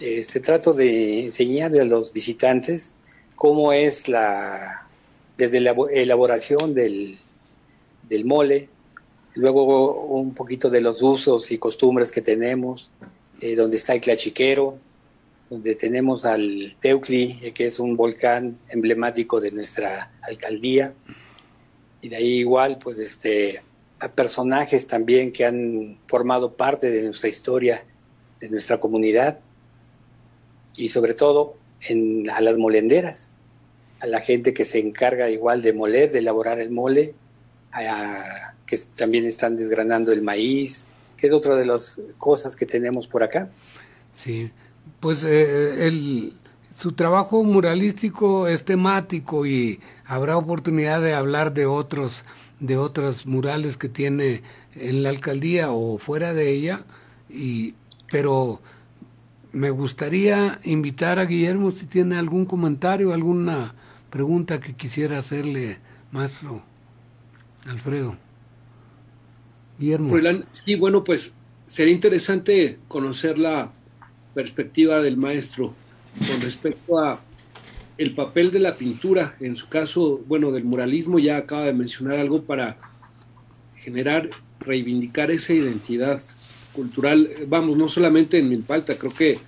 este 0.00 0.40
trato 0.40 0.72
de 0.72 1.24
enseñarle 1.24 1.80
a 1.80 1.84
los 1.84 2.12
visitantes 2.12 2.94
cómo 3.34 3.72
es 3.72 4.08
la 4.08 4.86
desde 5.36 5.60
la 5.60 5.74
elaboración 5.92 6.74
del, 6.74 7.18
del 8.08 8.24
mole, 8.24 8.68
luego 9.34 10.04
un 10.06 10.34
poquito 10.34 10.70
de 10.70 10.80
los 10.80 11.02
usos 11.02 11.50
y 11.50 11.58
costumbres 11.58 12.10
que 12.10 12.22
tenemos, 12.22 12.90
eh, 13.40 13.54
donde 13.54 13.76
está 13.76 13.94
el 13.94 14.00
Clachiquero, 14.00 14.78
donde 15.50 15.74
tenemos 15.74 16.24
al 16.24 16.74
Teucli, 16.80 17.38
eh, 17.42 17.52
que 17.52 17.66
es 17.66 17.78
un 17.78 17.96
volcán 17.96 18.58
emblemático 18.70 19.40
de 19.40 19.52
nuestra 19.52 20.10
alcaldía, 20.22 20.94
y 22.00 22.08
de 22.08 22.16
ahí 22.16 22.38
igual, 22.38 22.78
pues, 22.78 22.98
este, 22.98 23.62
a 23.98 24.10
personajes 24.10 24.86
también 24.86 25.32
que 25.32 25.44
han 25.44 25.98
formado 26.06 26.54
parte 26.54 26.90
de 26.90 27.02
nuestra 27.02 27.28
historia, 27.28 27.84
de 28.40 28.48
nuestra 28.48 28.78
comunidad, 28.78 29.40
y 30.76 30.88
sobre 30.88 31.14
todo 31.14 31.54
a 32.32 32.40
las 32.40 32.58
molenderas, 32.58 33.34
a 34.00 34.06
la 34.06 34.20
gente 34.20 34.54
que 34.54 34.64
se 34.64 34.78
encarga 34.78 35.30
igual 35.30 35.62
de 35.62 35.72
moler, 35.72 36.12
de 36.12 36.18
elaborar 36.18 36.60
el 36.60 36.70
mole, 36.70 37.14
a, 37.72 38.54
que 38.66 38.78
también 38.96 39.26
están 39.26 39.56
desgranando 39.56 40.12
el 40.12 40.22
maíz, 40.22 40.86
que 41.16 41.28
es 41.28 41.32
otra 41.32 41.56
de 41.56 41.66
las 41.66 42.00
cosas 42.18 42.56
que 42.56 42.66
tenemos 42.66 43.06
por 43.06 43.22
acá. 43.22 43.50
Sí, 44.12 44.50
pues 45.00 45.24
eh, 45.24 45.86
el, 45.86 46.32
su 46.76 46.92
trabajo 46.92 47.42
muralístico 47.44 48.48
es 48.48 48.64
temático 48.64 49.46
y 49.46 49.80
habrá 50.04 50.36
oportunidad 50.36 51.00
de 51.00 51.14
hablar 51.14 51.54
de 51.54 51.66
otros 51.66 52.24
de 52.58 52.78
otros 52.78 53.26
murales 53.26 53.76
que 53.76 53.90
tiene 53.90 54.42
en 54.74 55.02
la 55.02 55.10
alcaldía 55.10 55.72
o 55.72 55.98
fuera 55.98 56.32
de 56.32 56.50
ella 56.50 56.84
y 57.28 57.74
pero 58.10 58.60
me 59.56 59.70
gustaría 59.70 60.60
invitar 60.64 61.18
a 61.18 61.24
Guillermo 61.24 61.70
si 61.70 61.86
tiene 61.86 62.18
algún 62.18 62.44
comentario, 62.44 63.14
alguna 63.14 63.74
pregunta 64.10 64.60
que 64.60 64.74
quisiera 64.74 65.18
hacerle, 65.18 65.78
maestro 66.12 66.62
Alfredo. 67.66 68.16
Guillermo. 69.78 70.14
Sí, 70.52 70.74
bueno, 70.74 71.02
pues 71.02 71.34
sería 71.66 71.94
interesante 71.94 72.78
conocer 72.86 73.38
la 73.38 73.72
perspectiva 74.34 75.00
del 75.00 75.16
maestro 75.16 75.72
con 76.28 76.42
respecto 76.42 76.98
a 76.98 77.22
el 77.96 78.14
papel 78.14 78.50
de 78.50 78.58
la 78.58 78.76
pintura, 78.76 79.36
en 79.40 79.56
su 79.56 79.70
caso, 79.70 80.20
bueno, 80.26 80.52
del 80.52 80.64
muralismo, 80.64 81.18
ya 81.18 81.38
acaba 81.38 81.64
de 81.64 81.72
mencionar 81.72 82.18
algo 82.18 82.42
para 82.42 82.76
generar, 83.76 84.28
reivindicar 84.60 85.30
esa 85.30 85.54
identidad 85.54 86.22
cultural, 86.76 87.30
vamos, 87.48 87.76
no 87.76 87.88
solamente 87.88 88.38
en 88.38 88.48
Milpalta, 88.48 88.96
creo 88.96 89.12
que 89.12 89.38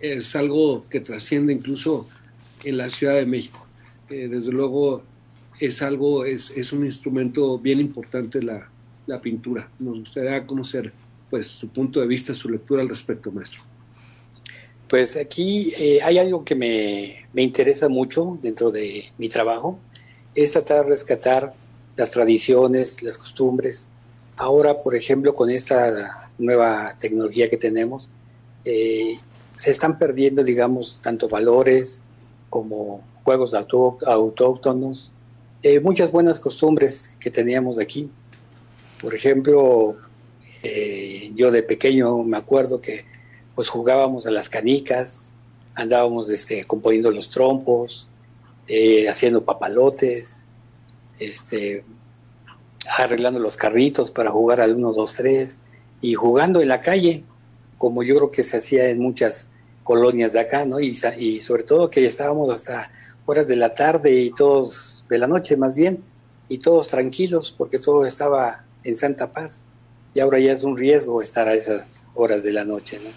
es 0.00 0.36
algo 0.36 0.84
que 0.90 1.00
trasciende 1.00 1.52
incluso 1.52 2.06
en 2.64 2.76
la 2.76 2.88
Ciudad 2.88 3.14
de 3.14 3.24
México. 3.24 3.64
Eh, 4.10 4.28
desde 4.28 4.52
luego 4.52 5.02
es 5.58 5.80
algo, 5.80 6.24
es, 6.24 6.52
es 6.54 6.72
un 6.72 6.84
instrumento 6.84 7.58
bien 7.58 7.80
importante 7.80 8.42
la, 8.42 8.68
la 9.06 9.20
pintura. 9.20 9.70
Nos 9.78 10.00
gustaría 10.00 10.46
conocer 10.46 10.92
pues 11.30 11.46
su 11.46 11.68
punto 11.68 12.00
de 12.00 12.06
vista, 12.06 12.34
su 12.34 12.50
lectura 12.50 12.82
al 12.82 12.88
respecto, 12.88 13.30
maestro. 13.30 13.62
Pues 14.88 15.16
aquí 15.16 15.72
eh, 15.78 15.98
hay 16.04 16.18
algo 16.18 16.44
que 16.44 16.54
me, 16.54 17.26
me, 17.32 17.42
interesa 17.42 17.88
mucho 17.88 18.38
dentro 18.40 18.70
de 18.70 19.04
mi 19.18 19.28
trabajo, 19.28 19.80
es 20.34 20.52
tratar 20.52 20.84
de 20.84 20.90
rescatar 20.90 21.54
las 21.96 22.12
tradiciones, 22.12 23.02
las 23.02 23.18
costumbres. 23.18 23.88
Ahora, 24.36 24.74
por 24.74 24.94
ejemplo, 24.94 25.34
con 25.34 25.48
esta 25.48 26.30
nueva 26.36 26.94
tecnología 26.98 27.48
que 27.48 27.56
tenemos, 27.56 28.10
eh, 28.66 29.18
se 29.56 29.70
están 29.70 29.98
perdiendo, 29.98 30.44
digamos, 30.44 31.00
tanto 31.02 31.28
valores 31.28 32.02
como 32.50 33.02
juegos 33.24 33.54
autóctonos, 33.54 35.10
eh, 35.62 35.80
muchas 35.80 36.12
buenas 36.12 36.38
costumbres 36.38 37.16
que 37.18 37.30
teníamos 37.30 37.78
aquí. 37.78 38.10
Por 39.00 39.14
ejemplo, 39.14 39.94
eh, 40.62 41.32
yo 41.34 41.50
de 41.50 41.62
pequeño 41.62 42.22
me 42.22 42.36
acuerdo 42.36 42.80
que 42.80 43.06
pues 43.54 43.70
jugábamos 43.70 44.26
a 44.26 44.30
las 44.30 44.50
canicas, 44.50 45.32
andábamos 45.74 46.28
este, 46.28 46.62
componiendo 46.64 47.10
los 47.10 47.30
trompos, 47.30 48.10
haciendo 49.08 49.44
papalotes, 49.44 50.44
este, 51.18 51.84
arreglando 52.98 53.40
los 53.40 53.56
carritos 53.56 54.10
para 54.10 54.30
jugar 54.30 54.60
al 54.60 54.74
1, 54.76 54.92
2, 54.92 55.14
3 55.14 55.60
y 56.00 56.14
jugando 56.14 56.60
en 56.60 56.68
la 56.68 56.80
calle, 56.80 57.24
como 57.78 58.02
yo 58.02 58.16
creo 58.16 58.30
que 58.30 58.44
se 58.44 58.58
hacía 58.58 58.88
en 58.88 59.00
muchas 59.00 59.50
colonias 59.82 60.32
de 60.32 60.40
acá, 60.40 60.64
¿no? 60.64 60.80
Y, 60.80 60.96
y 61.18 61.40
sobre 61.40 61.62
todo 61.62 61.90
que 61.90 62.06
estábamos 62.06 62.52
hasta 62.52 62.90
horas 63.24 63.46
de 63.48 63.56
la 63.56 63.74
tarde 63.74 64.12
y 64.12 64.30
todos, 64.30 65.04
de 65.08 65.18
la 65.18 65.26
noche 65.26 65.56
más 65.56 65.74
bien, 65.74 66.02
y 66.48 66.58
todos 66.58 66.88
tranquilos 66.88 67.54
porque 67.56 67.78
todo 67.78 68.06
estaba 68.06 68.64
en 68.84 68.96
santa 68.96 69.32
paz. 69.32 69.62
Y 70.14 70.20
ahora 70.20 70.38
ya 70.38 70.52
es 70.52 70.62
un 70.62 70.76
riesgo 70.76 71.20
estar 71.20 71.48
a 71.48 71.54
esas 71.54 72.06
horas 72.14 72.42
de 72.42 72.52
la 72.52 72.64
noche, 72.64 73.00
¿no? 73.02 73.10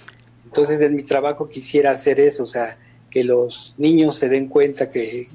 Entonces 0.45 0.81
en 0.81 0.95
mi 0.95 1.03
trabajo 1.03 1.47
quisiera 1.47 1.91
hacer 1.91 2.19
eso, 2.19 2.43
o 2.43 2.47
sea, 2.47 2.77
que 3.09 3.23
los 3.23 3.75
niños 3.77 4.15
se 4.15 4.29
den 4.29 4.47
cuenta 4.47 4.89
que, 4.89 5.27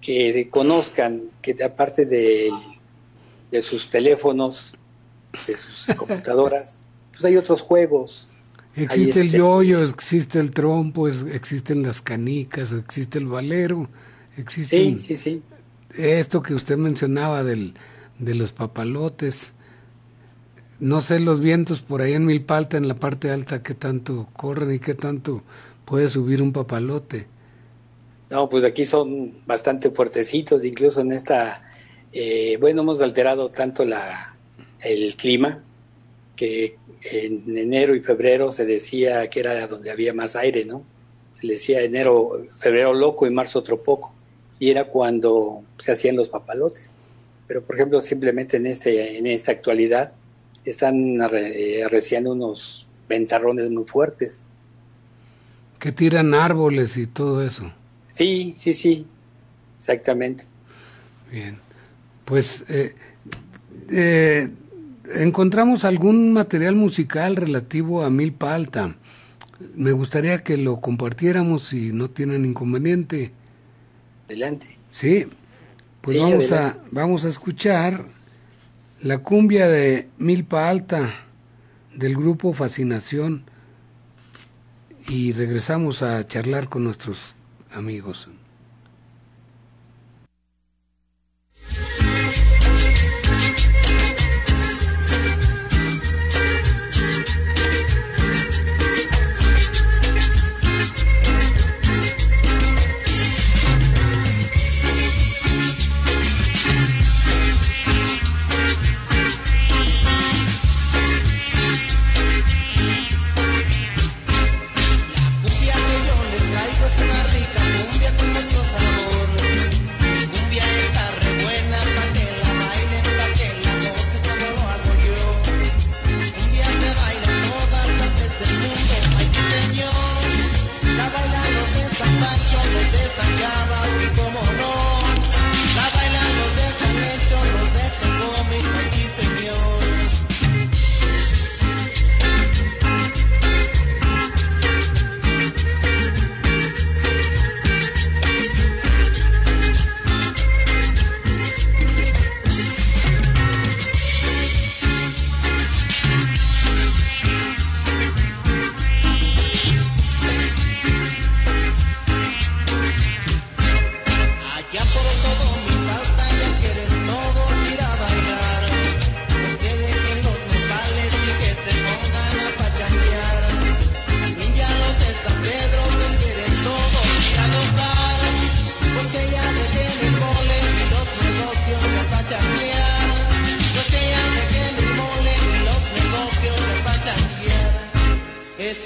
que 0.00 0.48
conozcan 0.50 1.30
que 1.42 1.56
aparte 1.64 2.04
de, 2.04 2.50
de 3.50 3.62
sus 3.62 3.88
teléfonos, 3.88 4.74
de 5.46 5.56
sus 5.56 5.94
computadoras, 5.96 6.80
pues 7.12 7.24
hay 7.24 7.36
otros 7.36 7.62
juegos. 7.62 8.30
Existe 8.74 9.20
el 9.20 9.26
este 9.26 9.38
yoyo, 9.38 9.82
existe 9.82 10.38
el 10.38 10.52
trompo, 10.52 11.08
existen 11.08 11.82
las 11.82 12.00
canicas, 12.00 12.72
existe 12.72 13.18
el 13.18 13.26
valero, 13.26 13.88
existe 14.36 14.76
sí, 14.76 14.98
sí, 14.98 15.16
sí. 15.16 15.42
esto 15.96 16.42
que 16.42 16.54
usted 16.54 16.76
mencionaba 16.76 17.42
del, 17.42 17.74
de 18.18 18.34
los 18.34 18.52
papalotes. 18.52 19.52
No 20.78 21.00
sé 21.00 21.18
los 21.18 21.40
vientos 21.40 21.80
por 21.80 22.02
ahí 22.02 22.12
en 22.12 22.24
Milpalta, 22.24 22.76
en 22.76 22.86
la 22.86 22.94
parte 22.94 23.32
alta, 23.32 23.64
qué 23.64 23.74
tanto 23.74 24.28
corren 24.32 24.72
y 24.72 24.78
qué 24.78 24.94
tanto 24.94 25.42
puede 25.84 26.08
subir 26.08 26.40
un 26.40 26.52
papalote. 26.52 27.26
No, 28.30 28.48
pues 28.48 28.62
aquí 28.62 28.84
son 28.84 29.32
bastante 29.46 29.90
fuertecitos, 29.90 30.64
incluso 30.64 31.00
en 31.00 31.12
esta, 31.12 31.67
eh, 32.12 32.56
bueno, 32.60 32.82
hemos 32.82 33.00
alterado 33.00 33.50
tanto 33.50 33.84
la, 33.84 34.36
el 34.82 35.14
clima 35.16 35.62
que 36.36 36.76
en 37.02 37.56
enero 37.56 37.94
y 37.94 38.00
febrero 38.00 38.52
se 38.52 38.64
decía 38.64 39.28
que 39.28 39.40
era 39.40 39.66
donde 39.66 39.90
había 39.90 40.14
más 40.14 40.36
aire, 40.36 40.64
¿no? 40.64 40.84
Se 41.32 41.46
le 41.46 41.54
decía 41.54 41.80
enero, 41.82 42.44
febrero 42.48 42.94
loco 42.94 43.26
y 43.26 43.30
marzo 43.30 43.58
otro 43.58 43.82
poco, 43.82 44.12
y 44.58 44.70
era 44.70 44.84
cuando 44.84 45.62
se 45.78 45.92
hacían 45.92 46.16
los 46.16 46.28
papalotes. 46.28 46.94
Pero, 47.46 47.62
por 47.62 47.76
ejemplo, 47.76 48.00
simplemente 48.00 48.56
en, 48.56 48.66
este, 48.66 49.18
en 49.18 49.26
esta 49.26 49.52
actualidad 49.52 50.12
están 50.64 51.20
arreciando 51.22 52.32
unos 52.32 52.86
ventarrones 53.08 53.70
muy 53.70 53.84
fuertes. 53.84 54.44
Que 55.78 55.92
tiran 55.92 56.34
árboles 56.34 56.96
y 56.96 57.06
todo 57.06 57.42
eso. 57.42 57.72
Sí, 58.14 58.54
sí, 58.56 58.74
sí, 58.74 59.06
exactamente. 59.76 60.44
Bien, 61.30 61.58
pues 62.28 62.66
eh, 62.68 62.94
eh, 63.90 64.50
encontramos 65.14 65.84
algún 65.84 66.30
material 66.30 66.74
musical 66.74 67.36
relativo 67.36 68.02
a 68.02 68.10
Milpa 68.10 68.54
Alta. 68.54 68.96
Me 69.74 69.92
gustaría 69.92 70.44
que 70.44 70.58
lo 70.58 70.82
compartiéramos 70.82 71.68
si 71.68 71.90
no 71.94 72.10
tienen 72.10 72.44
inconveniente. 72.44 73.32
Adelante. 74.26 74.66
Sí, 74.90 75.26
pues 76.02 76.20
vamos, 76.20 76.52
a, 76.52 76.78
vamos 76.90 77.24
a 77.24 77.30
escuchar 77.30 78.04
la 79.00 79.18
cumbia 79.18 79.66
de 79.66 80.10
Milpa 80.18 80.68
Alta 80.68 81.14
del 81.96 82.14
grupo 82.14 82.52
Fascinación 82.52 83.44
y 85.08 85.32
regresamos 85.32 86.02
a 86.02 86.28
charlar 86.28 86.68
con 86.68 86.84
nuestros 86.84 87.36
amigos. 87.72 88.28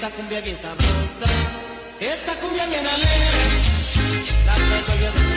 esta 0.03 0.17
cumbia 0.17 0.41
bien 0.41 0.57
sabrosa, 0.57 1.29
esta 2.01 2.35
cumbia 2.41 2.67
bien 2.67 2.85
alegre, 2.85 3.41
la 4.45 4.53
traigo 4.53 5.01
yo. 5.01 5.32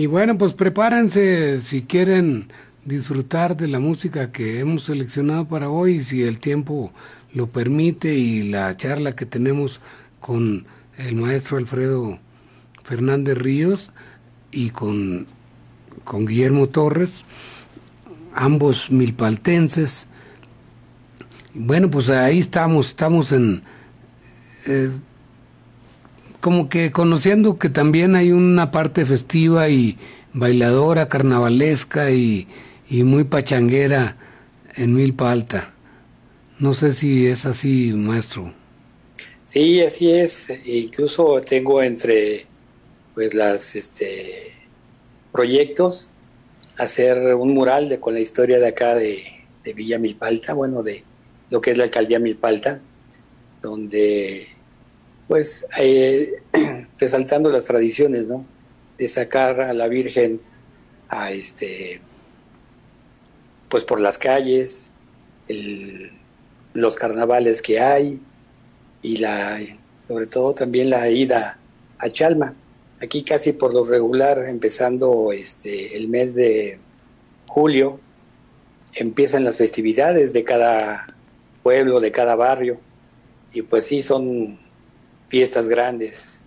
Y 0.00 0.06
bueno, 0.06 0.38
pues 0.38 0.54
prepárense 0.54 1.60
si 1.60 1.82
quieren 1.82 2.48
disfrutar 2.86 3.54
de 3.54 3.68
la 3.68 3.80
música 3.80 4.32
que 4.32 4.58
hemos 4.58 4.84
seleccionado 4.84 5.46
para 5.46 5.68
hoy, 5.68 6.02
si 6.02 6.22
el 6.22 6.40
tiempo 6.40 6.90
lo 7.34 7.48
permite 7.48 8.14
y 8.14 8.44
la 8.44 8.74
charla 8.78 9.14
que 9.14 9.26
tenemos 9.26 9.82
con 10.18 10.64
el 10.96 11.16
maestro 11.16 11.58
Alfredo 11.58 12.18
Fernández 12.82 13.36
Ríos 13.36 13.92
y 14.50 14.70
con, 14.70 15.26
con 16.04 16.24
Guillermo 16.24 16.66
Torres, 16.70 17.24
ambos 18.34 18.90
milpaltenses. 18.90 20.06
Bueno, 21.52 21.90
pues 21.90 22.08
ahí 22.08 22.38
estamos, 22.38 22.86
estamos 22.88 23.32
en... 23.32 23.62
Eh, 24.66 24.92
como 26.40 26.68
que 26.68 26.90
conociendo 26.90 27.58
que 27.58 27.68
también 27.68 28.16
hay 28.16 28.32
una 28.32 28.70
parte 28.70 29.06
festiva 29.06 29.68
y 29.68 29.96
bailadora, 30.32 31.08
carnavalesca 31.08 32.10
y, 32.10 32.48
muy 32.90 33.24
pachanguera 33.24 34.16
en 34.74 34.94
Milpa 34.94 35.30
Alta. 35.30 35.72
No 36.58 36.72
sé 36.74 36.92
si 36.92 37.26
es 37.26 37.46
así, 37.46 37.92
maestro. 37.94 38.52
Sí, 39.44 39.80
así 39.82 40.12
es. 40.12 40.48
Incluso 40.66 41.40
tengo 41.40 41.82
entre 41.82 42.46
pues 43.14 43.34
las 43.34 43.76
este 43.76 44.52
proyectos 45.32 46.12
hacer 46.76 47.34
un 47.34 47.54
mural 47.54 47.88
de 47.88 48.00
con 48.00 48.14
la 48.14 48.20
historia 48.20 48.58
de 48.58 48.68
acá 48.68 48.94
de, 48.94 49.22
de 49.64 49.72
Villa 49.72 49.98
Milpalta, 49.98 50.54
bueno, 50.54 50.82
de 50.82 51.04
lo 51.50 51.60
que 51.60 51.72
es 51.72 51.78
la 51.78 51.84
alcaldía 51.84 52.18
Milpalta, 52.18 52.80
donde 53.60 54.48
pues 55.30 55.64
eh, 55.78 56.42
resaltando 56.98 57.52
las 57.52 57.66
tradiciones, 57.66 58.26
¿no? 58.26 58.44
De 58.98 59.06
sacar 59.06 59.60
a 59.60 59.72
la 59.72 59.86
Virgen 59.86 60.40
a 61.08 61.30
este, 61.30 62.00
pues 63.68 63.84
por 63.84 64.00
las 64.00 64.18
calles, 64.18 64.92
los 66.74 66.96
carnavales 66.96 67.62
que 67.62 67.78
hay 67.78 68.20
y 69.02 69.18
la, 69.18 69.60
sobre 70.08 70.26
todo 70.26 70.52
también 70.52 70.90
la 70.90 71.08
ida 71.08 71.60
a 71.98 72.10
Chalma. 72.10 72.52
Aquí 73.00 73.22
casi 73.22 73.52
por 73.52 73.72
lo 73.72 73.84
regular, 73.84 74.46
empezando 74.48 75.30
este, 75.30 75.96
el 75.96 76.08
mes 76.08 76.34
de 76.34 76.80
julio, 77.46 78.00
empiezan 78.94 79.44
las 79.44 79.58
festividades 79.58 80.32
de 80.32 80.42
cada 80.42 81.14
pueblo, 81.62 82.00
de 82.00 82.10
cada 82.10 82.34
barrio. 82.34 82.80
Y 83.52 83.62
pues 83.62 83.84
sí, 83.84 84.02
son 84.02 84.58
fiestas 85.30 85.68
grandes. 85.68 86.42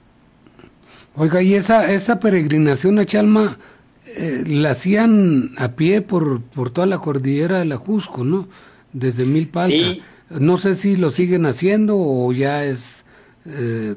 Oiga, 1.15 1.41
¿y 1.41 1.55
esa, 1.55 1.91
esa 1.91 2.19
peregrinación 2.19 2.99
a 2.99 3.05
Chalma 3.05 3.57
eh, 4.05 4.43
la 4.45 4.71
hacían 4.71 5.53
a 5.57 5.75
pie 5.75 6.01
por, 6.01 6.41
por 6.41 6.71
toda 6.71 6.85
la 6.85 6.99
cordillera 6.99 7.59
de 7.59 7.65
la 7.65 7.77
Jusco, 7.77 8.23
¿no? 8.23 8.47
Desde 8.91 9.25
Milpalta. 9.25 9.75
Sí. 9.75 10.01
No 10.29 10.57
sé 10.57 10.75
si 10.75 10.97
lo 10.97 11.11
siguen 11.11 11.45
haciendo 11.45 11.97
o 11.97 12.31
ya 12.31 12.65
es 12.65 13.05
eh, 13.45 13.95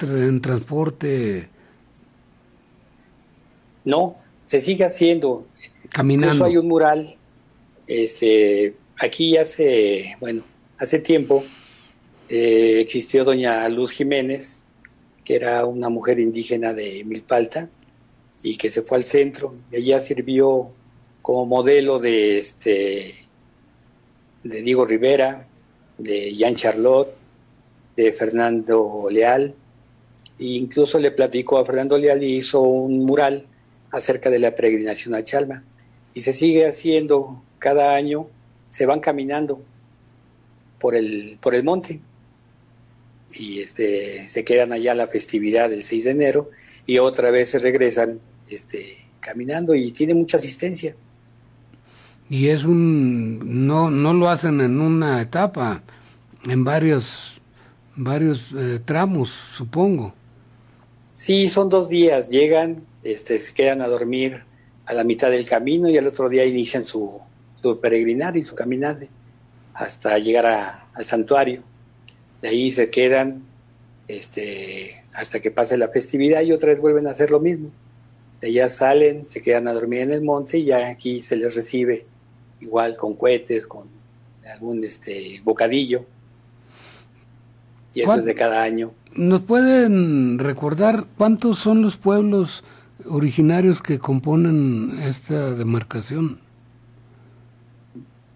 en 0.00 0.40
transporte. 0.40 1.48
No, 3.84 4.14
se 4.44 4.60
sigue 4.60 4.84
haciendo. 4.84 5.46
Caminando. 5.90 6.34
Incluso 6.34 6.50
hay 6.50 6.56
un 6.56 6.68
mural. 6.68 7.16
Este, 7.86 8.74
aquí 8.98 9.36
hace, 9.36 10.16
bueno, 10.20 10.42
hace 10.78 10.98
tiempo 10.98 11.44
eh, 12.28 12.80
existió 12.80 13.24
doña 13.24 13.68
Luz 13.68 13.92
Jiménez, 13.92 14.64
que 15.24 15.36
era 15.36 15.64
una 15.64 15.88
mujer 15.88 16.18
indígena 16.18 16.72
de 16.72 17.04
Milpalta 17.04 17.68
y 18.42 18.56
que 18.56 18.70
se 18.70 18.82
fue 18.82 18.98
al 18.98 19.04
centro. 19.04 19.54
Y 19.70 19.78
ella 19.78 20.00
sirvió 20.00 20.70
como 21.22 21.46
modelo 21.46 21.98
de, 21.98 22.38
este, 22.38 23.14
de 24.42 24.62
Diego 24.62 24.86
Rivera, 24.86 25.46
de 25.98 26.34
Jean 26.34 26.56
Charlotte, 26.56 27.14
de 27.96 28.12
Fernando 28.12 29.08
Leal. 29.10 29.54
E 30.38 30.44
incluso 30.44 30.98
le 30.98 31.12
platicó 31.12 31.58
a 31.58 31.64
Fernando 31.64 31.96
Leal 31.96 32.22
y 32.22 32.36
hizo 32.36 32.60
un 32.60 33.04
mural 33.04 33.46
acerca 33.90 34.30
de 34.30 34.40
la 34.40 34.54
peregrinación 34.54 35.14
a 35.14 35.24
Chalma. 35.24 35.64
Y 36.12 36.22
se 36.22 36.32
sigue 36.32 36.66
haciendo 36.66 37.42
cada 37.58 37.94
año, 37.94 38.28
se 38.68 38.84
van 38.84 39.00
caminando 39.00 39.62
por 40.78 40.94
el, 40.94 41.38
por 41.40 41.54
el 41.54 41.62
monte 41.64 42.00
y 43.38 43.60
este, 43.60 44.28
se 44.28 44.44
quedan 44.44 44.72
allá 44.72 44.94
la 44.94 45.06
festividad 45.06 45.70
del 45.70 45.82
6 45.82 46.04
de 46.04 46.10
enero 46.10 46.50
y 46.86 46.98
otra 46.98 47.30
vez 47.30 47.50
se 47.50 47.58
regresan 47.58 48.20
este, 48.48 48.98
caminando 49.20 49.74
y 49.74 49.92
tiene 49.92 50.14
mucha 50.14 50.36
asistencia. 50.36 50.94
Y 52.28 52.48
es 52.48 52.64
un, 52.64 53.66
no, 53.66 53.90
no 53.90 54.12
lo 54.12 54.28
hacen 54.28 54.60
en 54.60 54.80
una 54.80 55.20
etapa, 55.20 55.82
en 56.48 56.64
varios, 56.64 57.40
varios 57.94 58.52
eh, 58.56 58.80
tramos, 58.84 59.30
supongo. 59.30 60.14
Sí, 61.14 61.48
son 61.48 61.68
dos 61.68 61.88
días, 61.88 62.28
llegan, 62.28 62.84
este, 63.04 63.38
se 63.38 63.54
quedan 63.54 63.80
a 63.80 63.88
dormir 63.88 64.42
a 64.86 64.92
la 64.92 65.04
mitad 65.04 65.30
del 65.30 65.46
camino 65.46 65.88
y 65.88 65.96
al 65.96 66.06
otro 66.06 66.28
día 66.28 66.44
inician 66.44 66.84
su, 66.84 67.20
su 67.62 67.80
peregrinar 67.80 68.36
y 68.36 68.44
su 68.44 68.54
caminar 68.54 68.98
hasta 69.74 70.18
llegar 70.18 70.46
al 70.92 71.04
santuario 71.04 71.62
de 72.46 72.50
ahí 72.52 72.70
se 72.70 72.92
quedan 72.92 73.42
este, 74.06 75.02
hasta 75.14 75.40
que 75.40 75.50
pase 75.50 75.76
la 75.76 75.88
festividad 75.88 76.42
y 76.42 76.52
otra 76.52 76.68
vez 76.68 76.80
vuelven 76.80 77.08
a 77.08 77.10
hacer 77.10 77.32
lo 77.32 77.40
mismo. 77.40 77.70
De 78.40 78.46
allá 78.46 78.68
salen, 78.68 79.24
se 79.24 79.42
quedan 79.42 79.66
a 79.66 79.72
dormir 79.72 80.02
en 80.02 80.12
el 80.12 80.22
monte 80.22 80.58
y 80.58 80.66
ya 80.66 80.88
aquí 80.88 81.22
se 81.22 81.34
les 81.34 81.56
recibe 81.56 82.06
igual 82.60 82.96
con 82.96 83.14
cohetes, 83.14 83.66
con 83.66 83.88
algún 84.48 84.84
este, 84.84 85.40
bocadillo. 85.42 86.04
Y 87.94 88.02
eso 88.02 88.14
es 88.14 88.24
de 88.24 88.36
cada 88.36 88.62
año. 88.62 88.94
¿Nos 89.16 89.42
pueden 89.42 90.38
recordar 90.38 91.06
cuántos 91.18 91.58
son 91.58 91.82
los 91.82 91.96
pueblos 91.96 92.62
originarios 93.06 93.82
que 93.82 93.98
componen 93.98 95.00
esta 95.02 95.56
demarcación? 95.56 96.38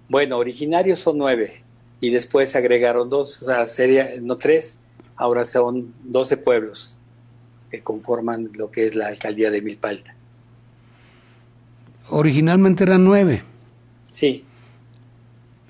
Bueno, 0.08 0.36
originarios 0.38 0.98
son 0.98 1.16
nueve 1.16 1.62
y 2.00 2.10
después 2.10 2.50
se 2.50 2.58
agregaron 2.58 3.10
dos, 3.10 3.42
o 3.42 3.46
sea, 3.46 3.66
sería, 3.66 4.10
no 4.22 4.36
tres, 4.36 4.80
ahora 5.16 5.44
son 5.44 5.92
doce 6.04 6.36
pueblos 6.36 6.98
que 7.70 7.82
conforman 7.82 8.50
lo 8.54 8.70
que 8.70 8.86
es 8.86 8.94
la 8.94 9.08
alcaldía 9.08 9.50
de 9.50 9.62
Milpalta. 9.62 10.14
Originalmente 12.08 12.84
eran 12.84 13.04
nueve. 13.04 13.44
Sí. 14.02 14.44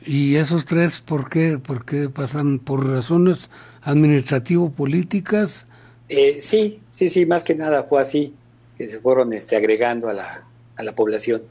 ¿Y 0.07 0.37
esos 0.37 0.65
tres 0.65 1.03
por 1.03 1.29
qué, 1.29 1.59
por 1.59 1.85
qué 1.85 2.09
pasan? 2.09 2.59
¿Por 2.59 2.89
razones 2.89 3.51
administrativo-políticas? 3.83 5.67
Eh, 6.09 6.41
sí, 6.41 6.81
sí, 6.91 7.11
sí, 7.11 7.27
más 7.27 7.45
que 7.45 7.55
nada 7.55 7.83
fue 7.83 8.01
así, 8.01 8.35
que 8.79 8.89
se 8.89 8.99
fueron 9.01 9.33
este, 9.33 9.57
agregando 9.57 10.09
a 10.09 10.15
la, 10.15 10.49
a 10.77 10.83
la 10.83 10.95
población. 10.95 11.43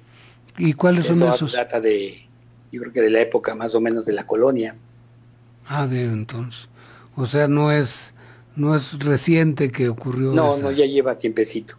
¿Y 0.57 0.73
cuáles 0.73 1.05
son 1.05 1.31
esos? 1.31 1.53
Data 1.53 1.79
de 1.79 2.27
yo 2.71 2.81
creo 2.81 2.93
que 2.93 3.01
de 3.01 3.09
la 3.09 3.21
época 3.21 3.55
más 3.55 3.75
o 3.75 3.81
menos 3.81 4.05
de 4.05 4.13
la 4.13 4.25
colonia. 4.25 4.75
Ah, 5.65 5.87
de 5.87 6.05
entonces. 6.05 6.67
O 7.15 7.25
sea, 7.25 7.47
no 7.47 7.71
es 7.71 8.13
no 8.55 8.75
es 8.75 8.99
reciente 8.99 9.71
que 9.71 9.89
ocurrió. 9.89 10.33
No, 10.33 10.57
no, 10.57 10.71
ya 10.71 10.85
lleva 10.85 11.17
tiempecito, 11.17 11.75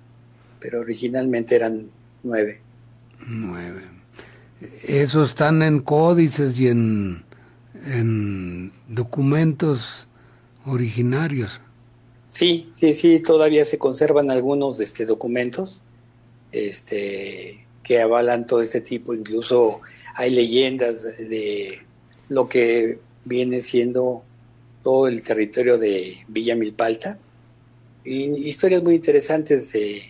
pero 0.60 0.80
originalmente 0.80 1.56
eran 1.56 1.90
nueve. 2.22 2.60
Nueve. 3.26 3.82
Esos 4.82 5.30
están 5.30 5.62
en 5.62 5.80
códices 5.80 6.58
y 6.58 6.68
en, 6.68 7.24
en 7.86 8.72
documentos 8.88 10.06
originarios. 10.64 11.60
Sí, 12.26 12.70
sí, 12.74 12.92
sí, 12.92 13.20
todavía 13.20 13.64
se 13.64 13.78
conservan 13.78 14.30
algunos 14.30 14.78
de 14.78 14.84
este 14.84 15.04
documentos 15.04 15.82
este, 16.52 17.66
que 17.90 18.00
avalan 18.00 18.46
todo 18.46 18.62
este 18.62 18.80
tipo, 18.80 19.14
incluso 19.14 19.80
hay 20.14 20.30
leyendas 20.30 21.02
de 21.02 21.80
lo 22.28 22.48
que 22.48 23.00
viene 23.24 23.60
siendo 23.62 24.22
todo 24.84 25.08
el 25.08 25.24
territorio 25.24 25.76
de 25.76 26.18
Villa 26.28 26.54
Milpalta 26.54 27.18
y 28.04 28.46
historias 28.46 28.84
muy 28.84 28.94
interesantes 28.94 29.72
de 29.72 30.04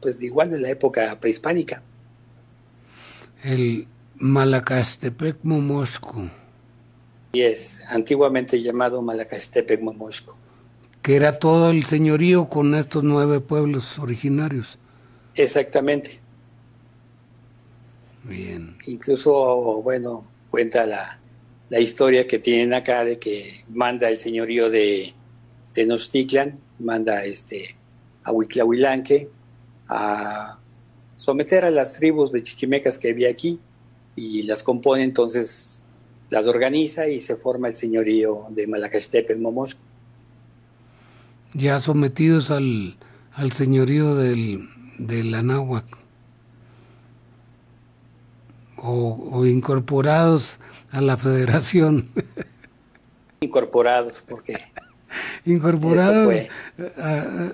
pues 0.00 0.22
igual 0.22 0.48
de 0.48 0.60
la 0.60 0.70
época 0.70 1.18
prehispánica. 1.18 1.82
El 3.42 3.88
Malacastepec 4.14 5.38
Momosco. 5.42 6.30
Y 7.32 7.40
es 7.40 7.82
antiguamente 7.88 8.62
llamado 8.62 9.02
Malacastepec 9.02 9.80
Momosco. 9.80 10.38
Que 11.02 11.16
era 11.16 11.40
todo 11.40 11.70
el 11.70 11.84
señorío 11.84 12.48
con 12.48 12.76
estos 12.76 13.02
nueve 13.02 13.40
pueblos 13.40 13.98
originarios. 13.98 14.78
Exactamente. 15.34 16.22
Bien. 18.24 18.76
Incluso, 18.86 19.82
bueno, 19.82 20.24
cuenta 20.50 20.86
la, 20.86 21.18
la 21.70 21.80
historia 21.80 22.26
que 22.26 22.38
tienen 22.38 22.72
acá 22.74 23.04
de 23.04 23.18
que 23.18 23.64
manda 23.68 24.08
el 24.08 24.18
señorío 24.18 24.70
de 24.70 25.12
Tenochtitlan, 25.72 26.58
manda 26.78 27.24
este, 27.24 27.76
a 28.22 28.32
Huitlahuilanque 28.32 29.28
a 29.88 30.58
someter 31.16 31.64
a 31.64 31.70
las 31.70 31.94
tribus 31.94 32.32
de 32.32 32.42
chichimecas 32.42 32.98
que 32.98 33.10
había 33.10 33.30
aquí 33.30 33.60
y 34.16 34.42
las 34.44 34.62
compone 34.62 35.04
entonces 35.04 35.82
las 36.30 36.46
organiza 36.46 37.08
y 37.08 37.20
se 37.20 37.36
forma 37.36 37.68
el 37.68 37.76
señorío 37.76 38.46
de 38.50 38.62
en 38.64 39.42
Momosco. 39.42 39.80
Ya 41.52 41.80
sometidos 41.80 42.50
al, 42.50 42.96
al 43.32 43.52
señorío 43.52 44.16
del, 44.16 44.68
del 44.98 45.34
Anáhuac 45.34 46.03
o, 48.84 49.30
o 49.32 49.46
incorporados 49.46 50.58
a 50.90 51.00
la 51.00 51.16
federación. 51.16 52.10
Incorporados, 53.40 54.22
porque 54.26 54.58
incorporados 55.44 56.34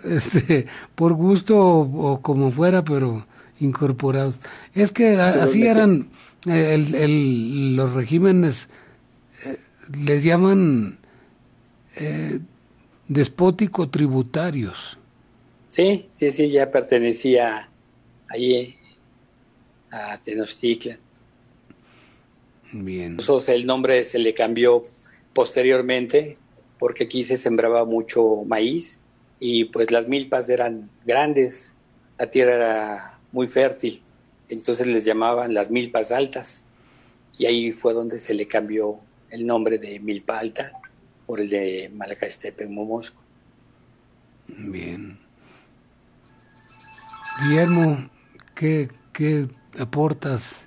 este, 0.05 0.67
por 0.95 1.15
gusto 1.15 1.59
o, 1.59 2.23
como 2.23 2.51
fuera, 2.51 2.85
pero 2.85 3.27
incorporados. 3.59 4.41
Es 4.75 4.93
que 4.93 5.17
así 5.21 5.67
eran 5.67 6.09
eh, 6.49 6.75
el, 6.75 7.77
los 7.77 7.93
regímenes, 7.93 8.69
eh, 9.45 9.59
les 9.93 10.23
llaman 10.23 10.99
eh, 11.97 12.39
despótico 13.09 13.89
tributarios. 13.91 14.97
Sí, 15.69 16.09
sí, 16.13 16.31
sí, 16.31 16.51
ya 16.51 16.71
pertenecía 16.71 17.69
ahí 18.29 18.77
a 19.91 20.19
Tenochtitlan. 20.19 20.99
Bien. 22.73 23.19
El 23.49 23.67
nombre 23.67 24.05
se 24.05 24.19
le 24.19 24.35
cambió 24.35 24.83
posteriormente 25.33 26.39
porque 26.79 27.05
aquí 27.05 27.25
se 27.25 27.37
sembraba 27.37 27.85
mucho 27.85 28.45
maíz 28.47 29.01
y 29.39 29.65
pues 29.65 29.91
las 29.91 30.09
milpas 30.09 30.49
eran 30.49 30.91
grandes, 31.05 31.73
la 32.19 32.29
tierra 32.29 32.55
era 32.55 33.19
muy 33.33 33.49
fértil, 33.49 34.03
entonces 34.49 34.87
les 34.87 35.05
llamaban 35.05 35.55
las 35.55 35.71
milpas 35.71 36.11
altas 36.13 36.65
y 37.39 37.47
ahí 37.47 37.73
fue 37.73 37.95
donde 37.95 38.21
se 38.21 38.35
le 38.35 38.47
cambió 38.47 38.99
el 39.31 39.47
nombre 39.47 39.79
de 39.79 39.99
milpa 40.01 40.39
alta 40.39 40.73
por 41.27 41.41
el 41.41 41.49
de 41.49 41.91
Malacastepe 41.95 42.65
en 42.65 42.75
Momosco. 42.75 43.23
Bien. 44.49 45.19
Guillermo, 47.43 48.11
¿qué, 48.55 48.91
qué 49.13 49.49
aportas? 49.79 50.67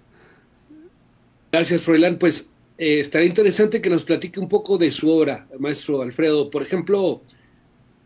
Gracias, 1.53 1.83
Froilán. 1.83 2.17
Pues 2.17 2.49
eh, 2.79 2.99
estaría 2.99 3.27
interesante 3.27 3.79
que 3.79 3.91
nos 3.91 4.03
platique 4.03 4.39
un 4.39 4.49
poco 4.49 4.79
de 4.79 4.91
su 4.91 5.11
obra, 5.11 5.47
maestro 5.59 6.01
Alfredo. 6.01 6.49
Por 6.49 6.63
ejemplo, 6.63 7.21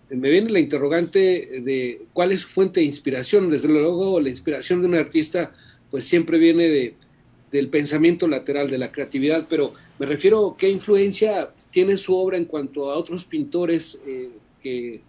me 0.09 0.29
viene 0.29 0.49
la 0.49 0.59
interrogante 0.59 1.61
de 1.63 2.01
cuál 2.11 2.33
es 2.33 2.41
su 2.41 2.49
fuente 2.49 2.81
de 2.81 2.87
inspiración. 2.87 3.49
Desde 3.49 3.69
luego, 3.69 4.19
la 4.19 4.27
inspiración 4.27 4.81
de 4.81 4.87
un 4.89 4.95
artista, 4.95 5.53
pues 5.89 6.03
siempre 6.03 6.37
viene 6.39 6.67
de, 6.67 6.95
del 7.49 7.69
pensamiento 7.69 8.27
lateral, 8.27 8.69
de 8.69 8.79
la 8.79 8.91
creatividad, 8.91 9.45
pero 9.49 9.73
me 9.97 10.05
refiero 10.05 10.57
qué 10.59 10.69
influencia 10.69 11.51
tiene 11.71 11.95
su 11.95 12.17
obra 12.17 12.35
en 12.35 12.43
cuanto 12.43 12.91
a 12.91 12.97
otros 12.97 13.23
pintores 13.23 13.97
eh, 14.05 14.27
que, 14.61 14.99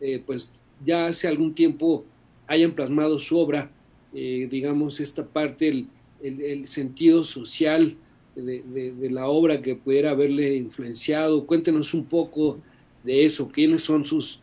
eh, 0.00 0.22
pues, 0.24 0.52
ya 0.86 1.06
hace 1.06 1.26
algún 1.26 1.52
tiempo 1.52 2.04
hayan 2.46 2.70
plasmado 2.70 3.18
su 3.18 3.36
obra, 3.36 3.72
digamos, 4.12 5.00
esta 5.00 5.24
parte, 5.26 5.68
el, 5.68 5.86
el 6.22 6.66
sentido 6.66 7.24
social, 7.24 7.96
de, 8.42 9.10
la 9.10 9.28
obra 9.28 9.62
que 9.62 9.74
pudiera 9.74 10.10
haberle 10.10 10.56
influenciado. 10.56 11.46
Cuéntenos 11.46 11.94
un 11.94 12.04
poco 12.04 12.58
de 13.04 13.24
eso, 13.24 13.48
quiénes 13.48 13.82
son 13.82 14.04
sus 14.04 14.40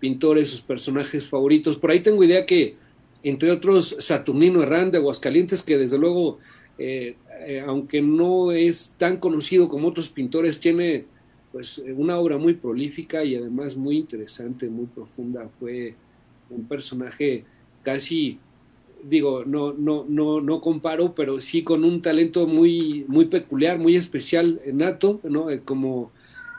pintores, 0.00 0.50
sus 0.50 0.60
personajes 0.60 1.28
favoritos. 1.28 1.76
Por 1.76 1.90
ahí 1.90 2.00
tengo 2.00 2.22
idea 2.24 2.46
que, 2.46 2.76
entre 3.22 3.50
otros, 3.50 3.96
Saturnino 3.98 4.62
Herrán 4.62 4.90
de 4.90 4.98
Aguascalientes, 4.98 5.62
que 5.62 5.76
desde 5.76 5.98
luego, 5.98 6.38
eh, 6.78 7.16
eh, 7.46 7.62
aunque 7.66 8.02
no 8.02 8.52
es 8.52 8.94
tan 8.98 9.16
conocido 9.16 9.68
como 9.68 9.88
otros 9.88 10.08
pintores, 10.08 10.60
tiene 10.60 11.04
pues 11.52 11.82
una 11.96 12.18
obra 12.18 12.36
muy 12.36 12.54
prolífica 12.54 13.24
y 13.24 13.34
además 13.34 13.76
muy 13.76 13.96
interesante, 13.96 14.68
muy 14.68 14.86
profunda. 14.86 15.48
Fue 15.58 15.94
un 16.50 16.64
personaje 16.68 17.44
casi 17.82 18.38
digo, 19.02 19.44
no, 19.44 19.72
no, 19.72 20.04
no, 20.08 20.40
no 20.40 20.60
comparo, 20.60 21.14
pero 21.14 21.40
sí 21.40 21.62
con 21.62 21.84
un 21.84 22.02
talento 22.02 22.46
muy, 22.46 23.04
muy 23.08 23.26
peculiar, 23.26 23.78
muy 23.78 23.96
especial, 23.96 24.60
nato, 24.72 25.20
¿no? 25.24 25.50
Eh, 25.50 25.60
como 25.64 26.10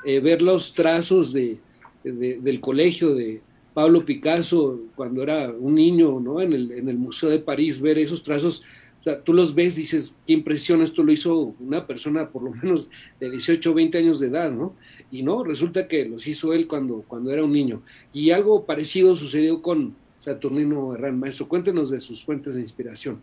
eh, 0.05 0.19
ver 0.19 0.41
los 0.41 0.73
trazos 0.73 1.33
de, 1.33 1.57
del 2.03 2.59
colegio 2.61 3.13
de 3.13 3.41
Pablo 3.73 4.05
Picasso 4.05 4.79
cuando 4.95 5.23
era 5.23 5.51
un 5.51 5.75
niño, 5.75 6.19
¿no? 6.19 6.41
En 6.41 6.53
el, 6.53 6.71
en 6.71 6.89
el 6.89 6.97
Museo 6.97 7.29
de 7.29 7.39
París, 7.39 7.81
ver 7.81 7.97
esos 7.99 8.23
trazos, 8.23 8.63
o 9.05 9.15
tú 9.17 9.33
los 9.33 9.55
ves, 9.55 9.75
dices, 9.75 10.19
qué 10.27 10.33
impresión, 10.33 10.81
esto 10.81 11.03
lo 11.03 11.11
hizo 11.11 11.55
una 11.59 11.87
persona 11.87 12.29
por 12.29 12.43
lo 12.43 12.51
menos 12.63 12.89
de 13.19 13.29
18 13.29 13.71
o 13.71 13.73
20 13.73 13.97
años 13.97 14.19
de 14.19 14.27
edad, 14.27 14.51
¿no? 14.51 14.75
Y 15.11 15.23
no, 15.23 15.43
resulta 15.43 15.87
que 15.87 16.05
los 16.05 16.27
hizo 16.27 16.53
él 16.53 16.67
cuando, 16.67 17.03
cuando 17.07 17.31
era 17.31 17.43
un 17.43 17.51
niño. 17.51 17.81
Y 18.13 18.31
algo 18.31 18.65
parecido 18.65 19.15
sucedió 19.15 19.61
con, 19.61 19.95
Saturnino 20.19 20.93
Herrán. 20.93 21.19
Maestro, 21.19 21.47
cuéntenos 21.47 21.89
de 21.89 21.99
sus 22.01 22.23
fuentes 22.23 22.55
de 22.55 22.61
inspiración. 22.61 23.21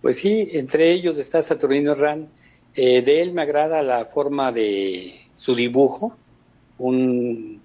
Pues 0.00 0.18
sí, 0.18 0.48
entre 0.52 0.90
ellos 0.92 1.18
está 1.18 1.42
Saturnino 1.42 1.92
Herrán. 1.92 2.28
Eh, 2.74 3.02
de 3.02 3.22
él 3.22 3.32
me 3.32 3.42
agrada 3.42 3.82
la 3.82 4.04
forma 4.04 4.52
de 4.52 5.14
su 5.34 5.54
dibujo, 5.54 6.16
un 6.78 7.60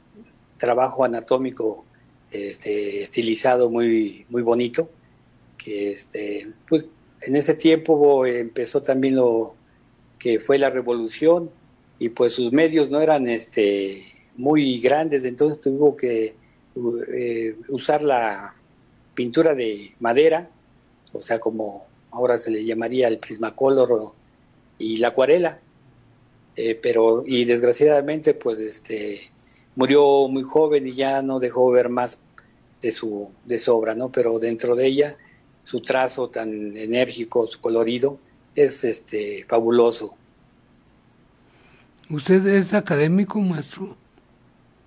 trabajo 0.58 1.04
anatómico 1.04 1.86
este, 2.32 3.02
estilizado 3.02 3.70
muy, 3.70 4.26
muy 4.30 4.42
bonito, 4.42 4.90
que 5.58 5.92
este, 5.92 6.52
pues, 6.68 6.86
en 7.22 7.36
ese 7.36 7.54
tiempo 7.54 8.26
empezó 8.26 8.82
también 8.82 9.16
lo 9.16 9.56
que 10.20 10.40
fue 10.40 10.58
la 10.58 10.70
revolución 10.70 11.50
y 12.00 12.10
pues 12.10 12.34
sus 12.34 12.52
medios 12.52 12.90
no 12.90 13.00
eran 13.00 13.28
este, 13.28 14.04
muy 14.36 14.80
grandes, 14.80 15.24
entonces 15.24 15.62
tuvo 15.62 15.96
que 15.96 16.36
eh, 17.14 17.56
usar 17.70 18.02
la 18.02 18.56
pintura 19.14 19.56
de 19.56 19.96
madera, 20.00 20.50
o 21.14 21.22
sea, 21.22 21.40
como 21.40 21.86
ahora 22.12 22.38
se 22.38 22.52
le 22.52 22.66
llamaría 22.66 23.08
el 23.08 23.20
prismacolor 23.20 24.14
y 24.78 24.98
la 24.98 25.10
acuarela, 25.10 25.60
eh, 26.56 26.76
pero 26.82 27.24
y 27.26 27.46
desgraciadamente 27.46 28.34
pues 28.34 28.60
este 28.60 29.22
murió 29.76 30.28
muy 30.28 30.44
joven 30.44 30.88
y 30.88 30.94
ya 30.94 31.22
no 31.22 31.40
dejó 31.40 31.70
ver 31.70 31.90
más 31.90 32.20
de 32.82 32.92
su, 32.92 33.32
de 33.46 33.60
su 33.60 33.76
obra, 33.76 33.96
¿no? 33.96 34.12
Pero 34.12 34.40
dentro 34.40 34.76
de 34.76 34.88
ella 34.88 35.18
su 35.64 35.82
trazo 35.82 36.30
tan 36.30 36.78
enérgico, 36.78 37.48
su 37.48 37.60
colorido, 37.60 38.20
es 38.56 38.84
este 38.84 39.46
fabuloso. 39.48 40.16
¿Usted 42.10 42.46
es 42.48 42.74
académico, 42.74 43.42
maestro? 43.42 43.98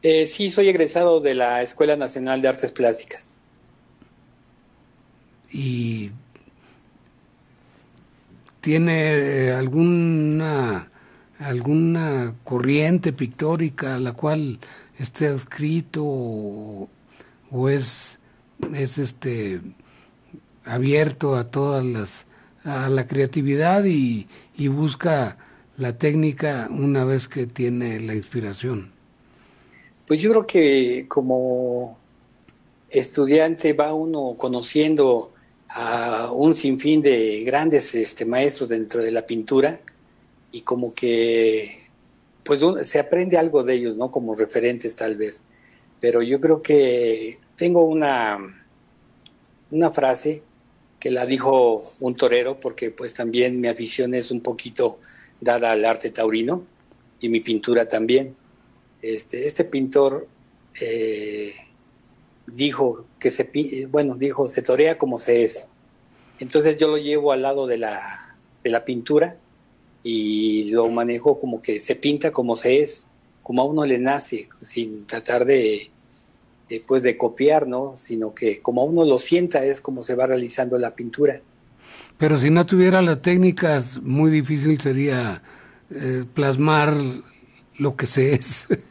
Eh, 0.02 0.26
sí, 0.26 0.48
soy 0.48 0.68
egresado 0.68 1.20
de 1.20 1.34
la 1.34 1.62
Escuela 1.62 1.96
Nacional 1.96 2.40
de 2.40 2.48
Artes 2.48 2.72
Plásticas. 2.72 3.40
¿Y 5.52 6.10
tiene 8.60 9.48
eh, 9.48 9.52
alguna 9.52 10.88
alguna 11.38 12.34
corriente 12.44 13.12
pictórica 13.12 13.94
a 13.94 13.98
la 13.98 14.12
cual 14.12 14.58
esté 14.98 15.28
adscrito 15.28 16.04
o, 16.04 16.88
es 17.68 18.18
es 18.74 18.98
este 18.98 19.60
abierto 20.64 21.36
a 21.36 21.46
todas 21.46 21.84
las 21.84 22.26
a 22.64 22.88
la 22.90 23.06
creatividad 23.06 23.84
y, 23.84 24.28
y 24.56 24.68
busca 24.68 25.38
la 25.78 25.96
técnica 25.96 26.68
una 26.70 27.04
vez 27.04 27.26
que 27.28 27.46
tiene 27.46 28.00
la 28.00 28.14
inspiración. 28.14 28.99
Pues 30.10 30.20
yo 30.20 30.30
creo 30.30 30.44
que 30.44 31.04
como 31.06 31.96
estudiante 32.90 33.74
va 33.74 33.94
uno 33.94 34.34
conociendo 34.36 35.32
a 35.68 36.32
un 36.32 36.56
sinfín 36.56 37.00
de 37.00 37.44
grandes 37.44 37.94
este, 37.94 38.24
maestros 38.24 38.70
dentro 38.70 39.04
de 39.04 39.12
la 39.12 39.24
pintura 39.24 39.78
y 40.50 40.62
como 40.62 40.92
que 40.96 41.78
pues 42.42 42.60
se 42.82 42.98
aprende 42.98 43.38
algo 43.38 43.62
de 43.62 43.74
ellos, 43.74 43.96
¿no? 43.96 44.10
Como 44.10 44.34
referentes 44.34 44.96
tal 44.96 45.14
vez. 45.14 45.44
Pero 46.00 46.22
yo 46.22 46.40
creo 46.40 46.60
que 46.60 47.38
tengo 47.54 47.84
una, 47.84 48.36
una 49.70 49.90
frase 49.90 50.42
que 50.98 51.12
la 51.12 51.24
dijo 51.24 51.84
un 52.00 52.16
torero, 52.16 52.58
porque 52.58 52.90
pues 52.90 53.14
también 53.14 53.60
mi 53.60 53.68
afición 53.68 54.14
es 54.14 54.32
un 54.32 54.40
poquito 54.40 54.98
dada 55.40 55.70
al 55.70 55.84
arte 55.84 56.10
taurino 56.10 56.64
y 57.20 57.28
mi 57.28 57.38
pintura 57.38 57.86
también. 57.86 58.39
Este, 59.02 59.46
este 59.46 59.64
pintor 59.64 60.28
eh, 60.80 61.54
dijo 62.46 63.06
que 63.18 63.30
se, 63.30 63.50
bueno, 63.90 64.14
dijo, 64.16 64.48
se 64.48 64.62
torea 64.62 64.98
como 64.98 65.18
se 65.18 65.44
es. 65.44 65.68
Entonces 66.38 66.76
yo 66.76 66.88
lo 66.88 66.98
llevo 66.98 67.32
al 67.32 67.42
lado 67.42 67.66
de 67.66 67.78
la, 67.78 68.36
de 68.64 68.70
la 68.70 68.84
pintura 68.84 69.36
y 70.02 70.70
lo 70.70 70.88
manejo 70.88 71.38
como 71.38 71.60
que 71.60 71.80
se 71.80 71.96
pinta 71.96 72.32
como 72.32 72.56
se 72.56 72.82
es, 72.82 73.06
como 73.42 73.62
a 73.62 73.66
uno 73.66 73.84
le 73.84 73.98
nace, 73.98 74.48
sin 74.60 75.06
tratar 75.06 75.44
de, 75.44 75.90
eh, 76.68 76.82
pues 76.86 77.02
de 77.02 77.16
copiar, 77.16 77.66
¿no? 77.66 77.94
Sino 77.96 78.34
que 78.34 78.60
como 78.60 78.84
uno 78.84 79.04
lo 79.04 79.18
sienta 79.18 79.64
es 79.64 79.80
como 79.80 80.02
se 80.02 80.14
va 80.14 80.26
realizando 80.26 80.78
la 80.78 80.94
pintura. 80.94 81.40
Pero 82.16 82.38
si 82.38 82.50
no 82.50 82.64
tuviera 82.66 83.02
las 83.02 83.22
técnicas, 83.22 84.00
muy 84.02 84.30
difícil 84.30 84.80
sería 84.80 85.42
eh, 85.90 86.24
plasmar 86.32 86.94
lo 87.76 87.96
que 87.96 88.06
se 88.06 88.34
es. 88.34 88.68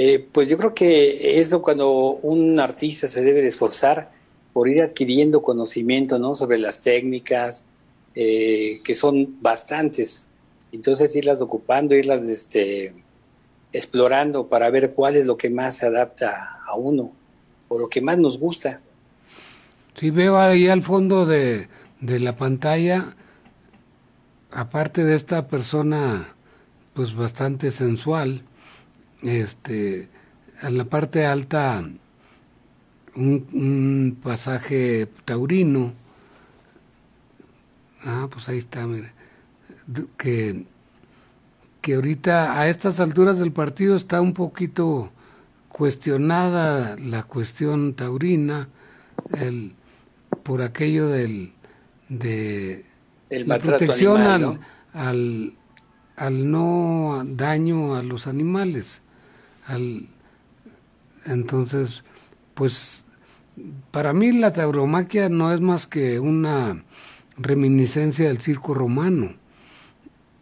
Eh, 0.00 0.28
pues 0.30 0.48
yo 0.48 0.56
creo 0.56 0.74
que 0.74 1.40
es 1.40 1.52
cuando 1.56 1.90
un 2.22 2.60
artista 2.60 3.08
se 3.08 3.20
debe 3.20 3.42
de 3.42 3.48
esforzar 3.48 4.12
por 4.52 4.68
ir 4.68 4.80
adquiriendo 4.80 5.42
conocimiento 5.42 6.20
¿no? 6.20 6.36
sobre 6.36 6.56
las 6.56 6.82
técnicas, 6.82 7.64
eh, 8.14 8.76
que 8.84 8.94
son 8.94 9.34
bastantes. 9.40 10.28
Entonces 10.70 11.16
irlas 11.16 11.40
ocupando, 11.40 11.96
irlas 11.96 12.22
este, 12.22 12.94
explorando 13.72 14.46
para 14.46 14.70
ver 14.70 14.92
cuál 14.94 15.16
es 15.16 15.26
lo 15.26 15.36
que 15.36 15.50
más 15.50 15.78
se 15.78 15.86
adapta 15.86 16.62
a 16.64 16.76
uno 16.76 17.10
o 17.66 17.80
lo 17.80 17.88
que 17.88 18.00
más 18.00 18.18
nos 18.18 18.38
gusta. 18.38 18.80
Sí, 19.94 20.10
veo 20.10 20.38
ahí 20.38 20.68
al 20.68 20.82
fondo 20.82 21.26
de, 21.26 21.66
de 22.00 22.20
la 22.20 22.36
pantalla, 22.36 23.16
aparte 24.52 25.02
de 25.02 25.16
esta 25.16 25.48
persona 25.48 26.36
pues 26.94 27.16
bastante 27.16 27.72
sensual, 27.72 28.44
este, 29.22 30.08
en 30.62 30.78
la 30.78 30.84
parte 30.84 31.26
alta 31.26 31.84
un, 33.14 34.18
pasaje 34.22 35.08
taurino, 35.24 35.92
ah, 38.04 38.28
pues 38.30 38.48
ahí 38.48 38.58
está, 38.58 38.86
mire, 38.86 39.12
que, 40.16 40.64
que 41.80 41.94
ahorita 41.94 42.60
a 42.60 42.68
estas 42.68 43.00
alturas 43.00 43.38
del 43.38 43.52
partido 43.52 43.96
está 43.96 44.20
un 44.20 44.34
poquito 44.34 45.10
cuestionada 45.68 46.96
la 46.96 47.24
cuestión 47.24 47.94
taurina, 47.94 48.68
el, 49.40 49.74
por 50.42 50.62
aquello 50.62 51.08
del 51.08 51.52
de 52.08 52.84
la 53.30 53.58
protección 53.58 54.22
al, 54.22 54.60
al, 54.92 55.52
al, 56.16 56.50
no 56.50 57.22
daño 57.26 57.94
a 57.94 58.02
los 58.02 58.26
animales. 58.26 59.02
Al, 59.68 60.08
entonces, 61.24 62.02
pues 62.54 63.04
para 63.90 64.12
mí 64.12 64.32
la 64.32 64.52
tauromaquia 64.52 65.28
no 65.28 65.52
es 65.52 65.60
más 65.60 65.86
que 65.86 66.18
una 66.20 66.84
reminiscencia 67.36 68.28
del 68.28 68.40
circo 68.40 68.74
romano. 68.74 69.36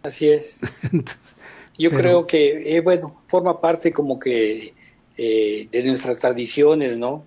Así 0.02 0.28
es. 0.28 0.60
Yo 1.78 1.90
creo 1.90 2.26
que, 2.26 2.76
eh, 2.76 2.80
bueno, 2.80 3.22
forma 3.26 3.60
parte 3.60 3.92
como 3.92 4.18
que 4.18 4.72
eh, 5.18 5.68
de 5.70 5.84
nuestras 5.84 6.20
tradiciones, 6.20 6.96
¿no? 6.96 7.24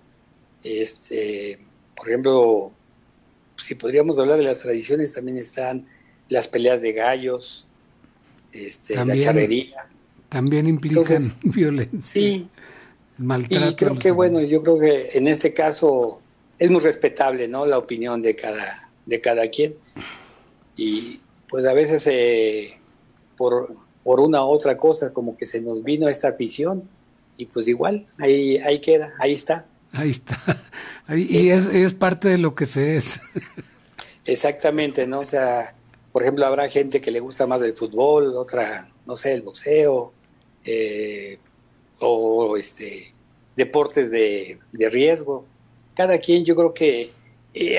Este, 0.64 1.58
por 1.94 2.08
ejemplo, 2.08 2.72
si 3.56 3.76
podríamos 3.76 4.18
hablar 4.18 4.38
de 4.38 4.44
las 4.44 4.60
tradiciones, 4.60 5.14
también 5.14 5.38
están 5.38 5.86
las 6.28 6.48
peleas 6.48 6.80
de 6.82 6.92
gallos, 6.92 7.66
este, 8.52 8.96
la 9.04 9.18
charrería. 9.18 9.88
También 10.30 10.66
implican 10.66 11.22
violencia. 11.42 12.00
Sí. 12.02 12.48
Maltrato 13.18 13.70
y 13.70 13.74
creo 13.74 13.98
que, 13.98 14.10
bueno, 14.10 14.40
yo 14.40 14.62
creo 14.62 14.78
que 14.78 15.10
en 15.12 15.28
este 15.28 15.52
caso 15.52 16.22
es 16.58 16.70
muy 16.70 16.80
respetable, 16.80 17.48
¿no? 17.48 17.66
La 17.66 17.76
opinión 17.76 18.22
de 18.22 18.34
cada, 18.34 18.90
de 19.04 19.20
cada 19.20 19.46
quien. 19.48 19.74
Y 20.76 21.20
pues 21.46 21.66
a 21.66 21.74
veces 21.74 22.06
eh, 22.06 22.78
por, 23.36 23.74
por 24.02 24.20
una 24.20 24.42
u 24.42 24.48
otra 24.48 24.78
cosa 24.78 25.12
como 25.12 25.36
que 25.36 25.44
se 25.44 25.60
nos 25.60 25.84
vino 25.84 26.08
esta 26.08 26.28
afición 26.28 26.88
y 27.36 27.46
pues 27.46 27.68
igual, 27.68 28.06
ahí, 28.18 28.56
ahí 28.58 28.78
queda, 28.78 29.12
ahí 29.18 29.34
está. 29.34 29.66
Ahí 29.92 30.10
está. 30.10 30.38
y 31.14 31.50
es, 31.50 31.66
es 31.66 31.92
parte 31.92 32.28
de 32.28 32.38
lo 32.38 32.54
que 32.54 32.66
se 32.66 32.96
es. 32.96 33.20
Exactamente, 34.26 35.06
¿no? 35.06 35.20
O 35.20 35.26
sea, 35.26 35.74
por 36.12 36.22
ejemplo, 36.22 36.46
habrá 36.46 36.68
gente 36.68 37.00
que 37.00 37.10
le 37.10 37.20
gusta 37.20 37.46
más 37.46 37.60
el 37.62 37.74
fútbol, 37.74 38.34
otra, 38.36 38.88
no 39.06 39.16
sé, 39.16 39.34
el 39.34 39.42
boxeo, 39.42 40.12
eh, 40.64 41.38
o 41.98 42.56
este 42.56 43.12
deportes 43.56 44.10
de, 44.10 44.58
riesgo. 44.72 45.44
Cada 45.94 46.18
quien, 46.18 46.44
yo 46.44 46.56
creo 46.56 46.72
que 46.72 47.10
eh, 47.52 47.78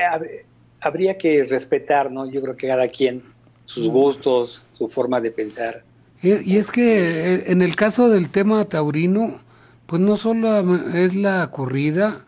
habría 0.79 1.17
que 1.17 1.43
respetar, 1.43 2.11
¿no? 2.11 2.29
Yo 2.29 2.41
creo 2.41 2.55
que 2.55 2.67
cada 2.67 2.87
quien 2.87 3.23
sus 3.65 3.87
gustos, 3.87 4.61
su 4.77 4.89
forma 4.89 5.19
de 5.21 5.31
pensar. 5.31 5.83
Y, 6.21 6.53
y 6.53 6.57
es 6.57 6.69
que 6.71 7.35
eh, 7.35 7.43
en 7.47 7.61
el 7.61 7.75
caso 7.75 8.09
del 8.09 8.29
tema 8.29 8.65
taurino, 8.65 9.41
pues 9.87 10.01
no 10.01 10.17
solo 10.17 10.75
es 10.93 11.15
la 11.15 11.49
corrida, 11.51 12.25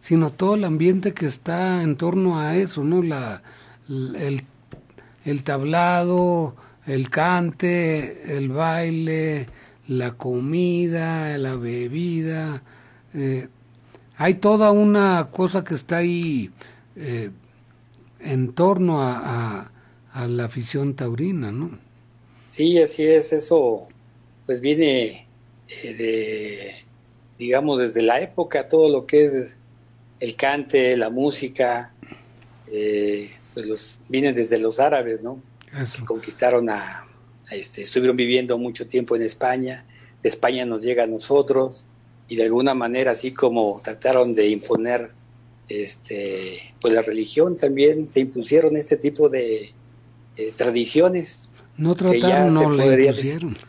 sino 0.00 0.30
todo 0.30 0.56
el 0.56 0.64
ambiente 0.64 1.14
que 1.14 1.26
está 1.26 1.82
en 1.82 1.96
torno 1.96 2.40
a 2.40 2.56
eso, 2.56 2.84
¿no? 2.84 3.02
La, 3.02 3.42
el, 3.88 4.42
el 5.24 5.44
tablado, 5.44 6.56
el 6.86 7.08
cante, 7.08 8.36
el 8.36 8.48
baile, 8.48 9.46
la 9.88 10.12
comida, 10.12 11.36
la 11.38 11.56
bebida. 11.56 12.62
Eh, 13.14 13.48
hay 14.16 14.34
toda 14.34 14.70
una 14.70 15.28
cosa 15.30 15.64
que 15.64 15.74
está 15.74 15.98
ahí 15.98 16.50
eh, 16.96 17.30
en 18.20 18.52
torno 18.52 19.02
a, 19.02 19.70
a, 20.12 20.26
la 20.28 20.44
afición 20.44 20.94
taurina, 20.94 21.50
¿no? 21.50 21.78
Sí, 22.46 22.80
así 22.80 23.04
es, 23.04 23.32
eso 23.32 23.88
pues 24.46 24.60
viene 24.60 25.26
eh, 25.68 25.94
de 25.94 26.82
digamos, 27.42 27.80
desde 27.80 28.02
la 28.02 28.20
época, 28.20 28.68
todo 28.68 28.88
lo 28.88 29.04
que 29.04 29.24
es 29.26 29.56
el 30.20 30.36
cante, 30.36 30.96
la 30.96 31.10
música, 31.10 31.92
eh, 32.68 33.30
pues 33.52 33.66
los, 33.66 34.02
vienen 34.08 34.34
desde 34.34 34.58
los 34.58 34.78
árabes, 34.78 35.22
¿no? 35.22 35.42
Que 35.70 36.04
conquistaron 36.04 36.70
a, 36.70 37.04
este, 37.54 37.82
estuvieron 37.82 38.16
viviendo 38.16 38.58
mucho 38.58 38.86
tiempo 38.86 39.16
en 39.16 39.22
España, 39.22 39.84
de 40.22 40.28
España 40.28 40.64
nos 40.66 40.82
llega 40.82 41.04
a 41.04 41.06
nosotros, 41.06 41.86
y 42.28 42.36
de 42.36 42.44
alguna 42.44 42.74
manera, 42.74 43.12
así 43.12 43.32
como 43.32 43.80
trataron 43.84 44.34
de 44.34 44.48
imponer 44.48 45.10
este, 45.68 46.58
pues 46.80 46.94
la 46.94 47.02
religión, 47.02 47.56
también 47.56 48.08
se 48.08 48.20
impusieron 48.20 48.76
este 48.76 48.96
tipo 48.96 49.28
de 49.28 49.72
eh, 50.36 50.52
tradiciones. 50.56 51.50
No 51.76 51.94
trataron, 51.94 52.54
no 52.54 52.72
le 52.72 53.06
impusieron. 53.06 53.56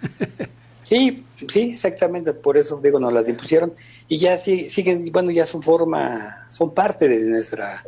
Sí, 0.84 1.24
sí, 1.30 1.72
exactamente, 1.72 2.34
por 2.34 2.58
eso 2.58 2.80
digo, 2.84 3.00
nos 3.00 3.14
las 3.14 3.30
impusieron 3.30 3.72
y 4.10 4.18
ya 4.18 4.38
sí, 4.38 4.70
siguen, 4.70 5.10
bueno, 5.14 5.32
ya 5.32 5.46
son 5.46 5.64
forma, 5.64 6.46
son 6.50 6.74
parte 6.74 7.08
de 7.08 7.24
nuestra 7.24 7.84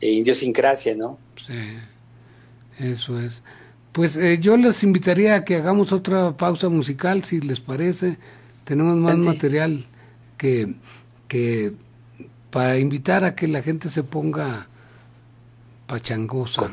eh, 0.00 0.10
idiosincrasia, 0.10 0.96
¿no? 0.96 1.18
Sí, 1.36 1.52
eso 2.78 3.18
es. 3.18 3.42
Pues 3.92 4.16
eh, 4.16 4.38
yo 4.38 4.56
les 4.56 4.82
invitaría 4.82 5.34
a 5.34 5.44
que 5.44 5.56
hagamos 5.56 5.92
otra 5.92 6.36
pausa 6.36 6.68
musical, 6.68 7.24
si 7.24 7.40
les 7.40 7.60
parece. 7.60 8.18
Tenemos 8.64 8.96
más 8.96 9.16
material 9.16 9.84
que, 10.36 10.74
que 11.26 11.72
para 12.50 12.78
invitar 12.78 13.24
a 13.24 13.34
que 13.34 13.48
la 13.48 13.62
gente 13.62 13.88
se 13.88 14.02
ponga 14.04 14.68
pachangosa. 15.86 16.70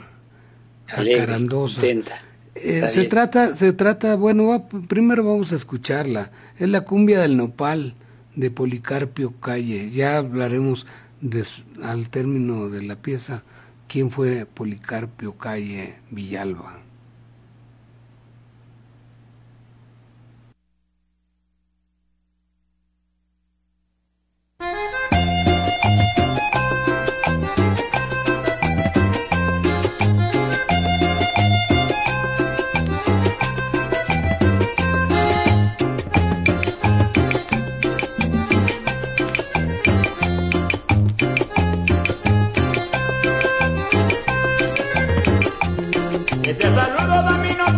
Eh, 2.56 2.88
se 2.92 3.06
trata, 3.06 3.56
se 3.56 3.74
trata, 3.74 4.16
bueno, 4.16 4.68
primero 4.88 5.24
vamos 5.24 5.52
a 5.52 5.56
escucharla. 5.56 6.32
Es 6.58 6.70
la 6.70 6.82
cumbia 6.82 7.22
del 7.22 7.38
nopal 7.38 7.96
de 8.36 8.52
Policarpio 8.52 9.34
Calle. 9.36 9.90
Ya 9.90 10.18
hablaremos 10.18 10.86
al 11.84 12.10
término 12.10 12.70
de 12.70 12.84
la 12.84 12.96
pieza 12.96 13.44
quién 13.88 14.12
fue 14.12 14.46
Policarpio 14.46 15.38
Calle 15.38 15.96
Villalba. 16.12 16.87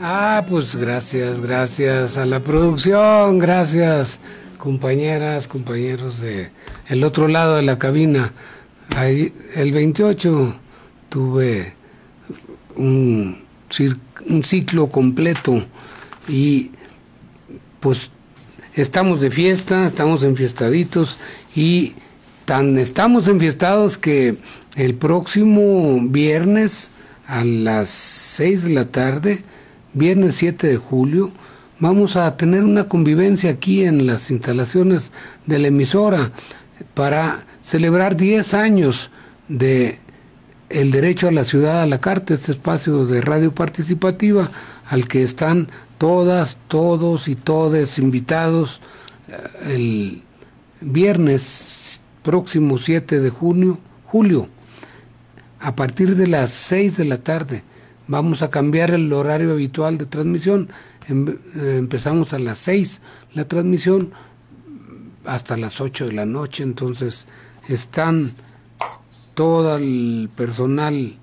Ah, 0.00 0.44
pues 0.48 0.74
gracias, 0.74 1.40
gracias 1.40 2.16
a 2.16 2.26
la 2.26 2.40
producción, 2.40 3.38
gracias 3.38 4.18
compañeras, 4.58 5.46
compañeros 5.46 6.20
de 6.20 6.50
el 6.88 7.04
otro 7.04 7.28
lado 7.28 7.56
de 7.56 7.62
la 7.62 7.78
cabina. 7.78 8.32
Ahí, 8.96 9.32
el 9.54 9.72
28 9.72 10.56
tuve 11.10 11.74
un, 12.74 13.44
ciclo 14.42 14.88
completo 14.88 15.62
y 16.26 16.70
pues 17.78 18.10
estamos 18.74 19.20
de 19.20 19.30
fiesta, 19.30 19.86
estamos 19.86 20.22
enfiestaditos 20.22 21.18
y 21.54 21.92
tan 22.46 22.78
estamos 22.78 23.28
enfiestados 23.28 23.98
que 23.98 24.36
el 24.74 24.94
próximo 24.94 26.00
viernes 26.00 26.90
a 27.26 27.44
las 27.44 27.90
6 27.90 28.64
de 28.64 28.70
la 28.70 28.86
tarde 28.86 29.44
viernes 29.94 30.34
7 30.34 30.66
de 30.66 30.76
julio, 30.76 31.30
vamos 31.78 32.16
a 32.16 32.36
tener 32.36 32.64
una 32.64 32.88
convivencia 32.88 33.50
aquí 33.50 33.84
en 33.84 34.06
las 34.06 34.30
instalaciones 34.30 35.12
de 35.46 35.58
la 35.60 35.68
emisora 35.68 36.32
para 36.94 37.46
celebrar 37.62 38.16
10 38.16 38.54
años 38.54 39.10
de 39.48 40.00
el 40.68 40.90
derecho 40.90 41.28
a 41.28 41.32
la 41.32 41.44
ciudad 41.44 41.82
a 41.82 41.86
la 41.86 42.00
carta, 42.00 42.34
este 42.34 42.52
espacio 42.52 43.06
de 43.06 43.20
radio 43.20 43.54
participativa 43.54 44.50
al 44.86 45.06
que 45.06 45.22
están 45.22 45.68
todas, 45.98 46.56
todos 46.66 47.28
y 47.28 47.36
todes 47.36 47.98
invitados 47.98 48.80
eh, 49.28 49.74
el 49.74 50.22
viernes 50.80 52.00
próximo 52.22 52.78
7 52.78 53.20
de 53.20 53.30
junio, 53.30 53.78
julio, 54.06 54.48
a 55.60 55.76
partir 55.76 56.16
de 56.16 56.26
las 56.26 56.50
6 56.50 56.96
de 56.96 57.04
la 57.04 57.18
tarde 57.18 57.62
vamos 58.06 58.42
a 58.42 58.50
cambiar 58.50 58.90
el 58.90 59.12
horario 59.12 59.52
habitual 59.52 59.98
de 59.98 60.06
transmisión. 60.06 60.68
Em, 61.08 61.28
eh, 61.28 61.76
empezamos 61.78 62.32
a 62.32 62.38
las 62.38 62.58
6 62.58 63.00
la 63.34 63.46
transmisión 63.46 64.12
hasta 65.24 65.56
las 65.56 65.80
8 65.80 66.06
de 66.06 66.12
la 66.12 66.26
noche, 66.26 66.62
entonces 66.62 67.26
están 67.68 68.30
todo 69.34 69.76
el 69.76 70.30
personal 70.36 71.18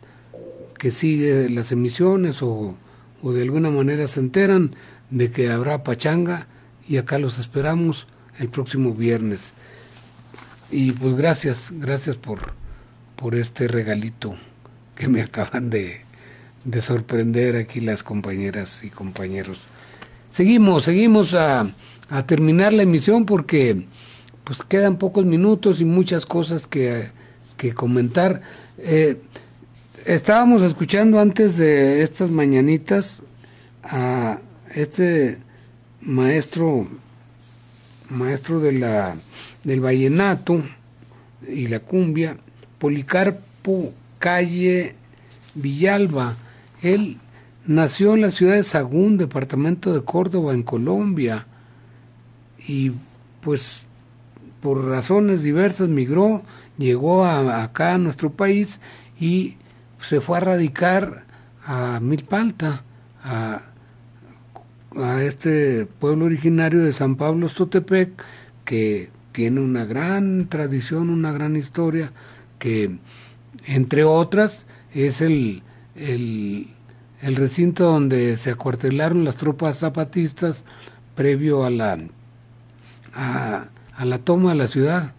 que 0.78 0.92
sigue 0.92 1.50
las 1.50 1.72
emisiones 1.72 2.42
o, 2.42 2.76
o 3.22 3.32
de 3.32 3.44
alguna 3.44 3.70
manera 3.70 4.08
se 4.08 4.20
enteran 4.20 4.76
de 5.12 5.32
que 5.32 5.52
habrá 5.52 5.84
pachanga 5.84 6.48
y 6.88 6.98
acá 6.98 7.20
los 7.20 7.38
esperamos 7.38 8.08
el 8.40 8.50
próximo 8.50 8.94
viernes. 8.94 9.54
Y 10.72 10.94
pues 10.94 11.16
gracias, 11.16 11.70
gracias 11.72 12.16
por, 12.16 12.54
por 13.16 13.36
este 13.36 13.68
regalito 13.68 14.36
que 14.96 15.08
me 15.08 15.22
acaban 15.22 15.70
de, 15.70 16.02
de 16.64 16.82
sorprender 16.82 17.55
aquí 17.55 17.80
las 17.80 18.03
compañeras 18.03 18.84
y 18.84 18.89
compañeros. 18.89 19.62
Seguimos, 20.32 20.84
seguimos 20.84 21.34
a, 21.34 21.70
a 22.09 22.26
terminar 22.26 22.74
la 22.74 22.84
emisión 22.84 23.26
porque 23.26 23.86
pues 24.43 24.59
quedan 24.68 24.97
pocos 24.97 25.26
minutos 25.26 25.82
y 25.82 25.86
muchas 25.86 26.26
cosas 26.26 26.68
que, 26.68 27.09
que 27.57 27.74
comentar. 27.74 28.41
Eh, 28.78 29.18
estábamos 30.05 30.62
escuchando 30.62 31.20
antes 31.20 31.57
de 31.57 32.01
estas 32.01 32.30
mañanitas 32.30 33.24
a 33.84 34.39
este 34.74 35.38
maestro 36.01 36.88
maestro 38.09 38.59
de 38.59 38.74
la 38.74 39.16
del 39.64 39.80
vallenato 39.80 40.64
y 41.47 41.68
la 41.68 41.80
cumbia 41.80 42.38
Policarpo 42.78 43.93
Calle 44.20 44.95
Villalba 45.53 46.36
él 46.82 47.18
nació 47.66 48.16
en 48.16 48.22
la 48.22 48.32
ciudad 48.32 48.56
de 48.56 48.64
Sagún, 48.64 49.18
departamento 49.18 49.94
de 49.94 50.04
Córdoba, 50.04 50.54
en 50.54 50.64
Colombia, 50.64 51.48
y 52.68 52.92
pues 53.42 53.86
por 54.62 54.86
razones 54.86 55.44
diversas 55.44 55.90
migró, 55.90 56.44
llegó 56.78 57.26
a, 57.26 57.64
acá 57.64 57.96
a 57.96 57.98
nuestro 57.98 58.32
país 58.32 58.80
y 59.20 59.56
se 60.02 60.22
fue 60.22 60.38
a 60.38 60.42
radicar 60.42 61.26
a 61.66 62.00
Milpalta, 62.02 62.84
a, 63.24 63.62
a 64.96 65.24
este 65.24 65.86
pueblo 65.86 66.26
originario 66.26 66.84
de 66.84 66.94
San 66.94 67.16
Pablo 67.16 67.48
Estotepec, 67.48 68.12
que 68.66 69.10
tiene 69.32 69.62
una 69.62 69.86
gran 69.86 70.48
tradición, 70.48 71.10
una 71.10 71.32
gran 71.32 71.56
historia, 71.56 72.12
que 72.60 72.98
entre 73.66 74.04
otras 74.04 74.66
es 74.94 75.22
el, 75.22 75.64
el, 75.96 76.68
el 77.22 77.36
recinto 77.36 77.86
donde 77.86 78.38
se 78.38 78.52
acuartelaron 78.52 79.24
las 79.24 79.36
tropas 79.36 79.80
zapatistas 79.80 80.64
previo 81.16 81.64
a 81.64 81.70
la 81.70 82.00
a, 83.14 83.70
la 84.04 84.18
toma 84.20 84.52
de 84.52 84.56
la 84.56 84.68
ciudad. 84.68 85.14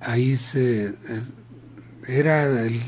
Ahí 0.00 0.36
se 0.36 0.94
era 2.06 2.44
el, 2.62 2.80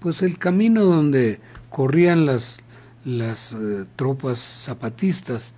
pues 0.00 0.22
el 0.22 0.38
camino 0.38 0.84
donde 0.84 1.40
corrían 1.70 2.26
las 2.26 2.60
las 3.04 3.54
eh, 3.54 3.84
tropas 3.96 4.38
zapatistas 4.38 5.52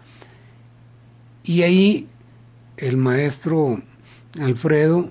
y 1.43 1.63
ahí 1.63 2.07
el 2.77 2.97
maestro 2.97 3.83
Alfredo 4.41 5.11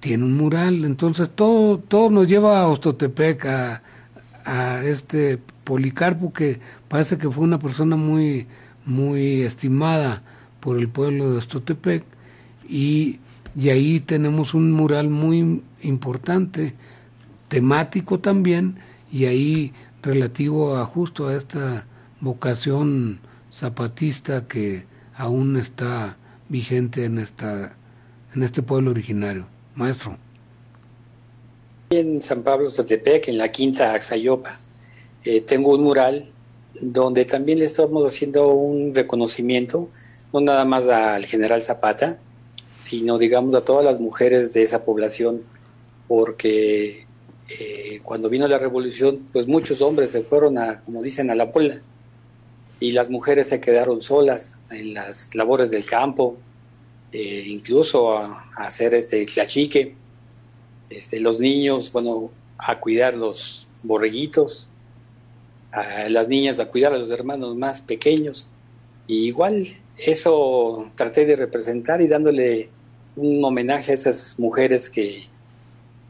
tiene 0.00 0.24
un 0.24 0.36
mural 0.36 0.84
entonces 0.84 1.28
todo 1.34 1.78
todo 1.78 2.10
nos 2.10 2.26
lleva 2.26 2.60
a 2.60 2.68
Ostotepec 2.68 3.44
a, 3.46 3.82
a 4.48 4.82
este 4.82 5.38
Policarpo 5.64 6.32
que 6.32 6.60
parece 6.88 7.18
que 7.18 7.30
fue 7.30 7.44
una 7.44 7.58
persona 7.58 7.96
muy 7.96 8.46
muy 8.86 9.42
estimada 9.42 10.22
por 10.60 10.78
el 10.78 10.88
pueblo 10.88 11.30
de 11.30 11.38
Ostotepec 11.38 12.04
y, 12.66 13.20
y 13.54 13.68
ahí 13.68 14.00
tenemos 14.00 14.54
un 14.54 14.72
mural 14.72 15.10
muy 15.10 15.62
importante, 15.82 16.74
temático 17.48 18.18
también, 18.20 18.78
y 19.12 19.26
ahí 19.26 19.72
relativo 20.02 20.76
a 20.78 20.84
justo 20.86 21.28
a 21.28 21.34
esta 21.34 21.86
vocación 22.20 23.20
zapatista 23.52 24.48
que 24.48 24.86
aún 25.14 25.56
está 25.56 26.16
vigente 26.48 27.04
en 27.04 27.18
esta 27.18 27.74
en 28.34 28.42
este 28.42 28.62
pueblo 28.62 28.90
originario. 28.90 29.46
Maestro. 29.74 30.27
En 31.90 32.20
San 32.20 32.42
Pablo 32.42 32.66
Ostotepec, 32.66 33.28
en 33.28 33.38
la 33.38 33.50
quinta 33.50 33.94
Axayopa, 33.94 34.54
eh, 35.24 35.40
tengo 35.40 35.74
un 35.74 35.84
mural 35.84 36.30
donde 36.80 37.24
también 37.24 37.58
le 37.58 37.64
estamos 37.64 38.06
haciendo 38.06 38.48
un 38.48 38.94
reconocimiento 38.94 39.88
no 40.32 40.40
nada 40.40 40.64
más 40.64 40.86
al 40.88 41.24
general 41.24 41.62
Zapata, 41.62 42.18
sino 42.78 43.18
digamos 43.18 43.54
a 43.54 43.64
todas 43.64 43.84
las 43.84 44.00
mujeres 44.00 44.52
de 44.52 44.62
esa 44.62 44.84
población, 44.84 45.42
porque 46.06 47.06
eh, 47.48 48.00
cuando 48.02 48.28
vino 48.28 48.46
la 48.46 48.58
revolución, 48.58 49.26
pues 49.32 49.46
muchos 49.46 49.80
hombres 49.80 50.10
se 50.10 50.22
fueron 50.22 50.58
a, 50.58 50.82
como 50.82 51.02
dicen, 51.02 51.30
a 51.30 51.34
la 51.34 51.50
pola, 51.50 51.80
y 52.80 52.92
las 52.92 53.10
mujeres 53.10 53.48
se 53.48 53.60
quedaron 53.60 54.02
solas 54.02 54.58
en 54.70 54.94
las 54.94 55.34
labores 55.34 55.70
del 55.70 55.84
campo, 55.84 56.36
eh, 57.12 57.44
incluso 57.46 58.16
a, 58.16 58.50
hacer 58.56 58.94
este 58.94 59.24
tlachique, 59.24 59.96
este, 60.90 61.20
los 61.20 61.40
niños, 61.40 61.92
bueno, 61.92 62.30
a 62.58 62.80
cuidar 62.80 63.14
los 63.14 63.66
borreguitos, 63.82 64.70
a 65.72 66.08
las 66.08 66.28
niñas 66.28 66.58
a 66.58 66.66
cuidar 66.66 66.92
a 66.92 66.98
los 66.98 67.10
hermanos 67.10 67.56
más 67.56 67.80
pequeños, 67.80 68.48
y 69.06 69.26
igual 69.26 69.66
eso 69.96 70.90
traté 70.94 71.26
de 71.26 71.36
representar 71.36 72.00
y 72.00 72.08
dándole 72.08 72.70
un 73.16 73.44
homenaje 73.44 73.92
a 73.92 73.94
esas 73.94 74.38
mujeres 74.38 74.90
que, 74.90 75.24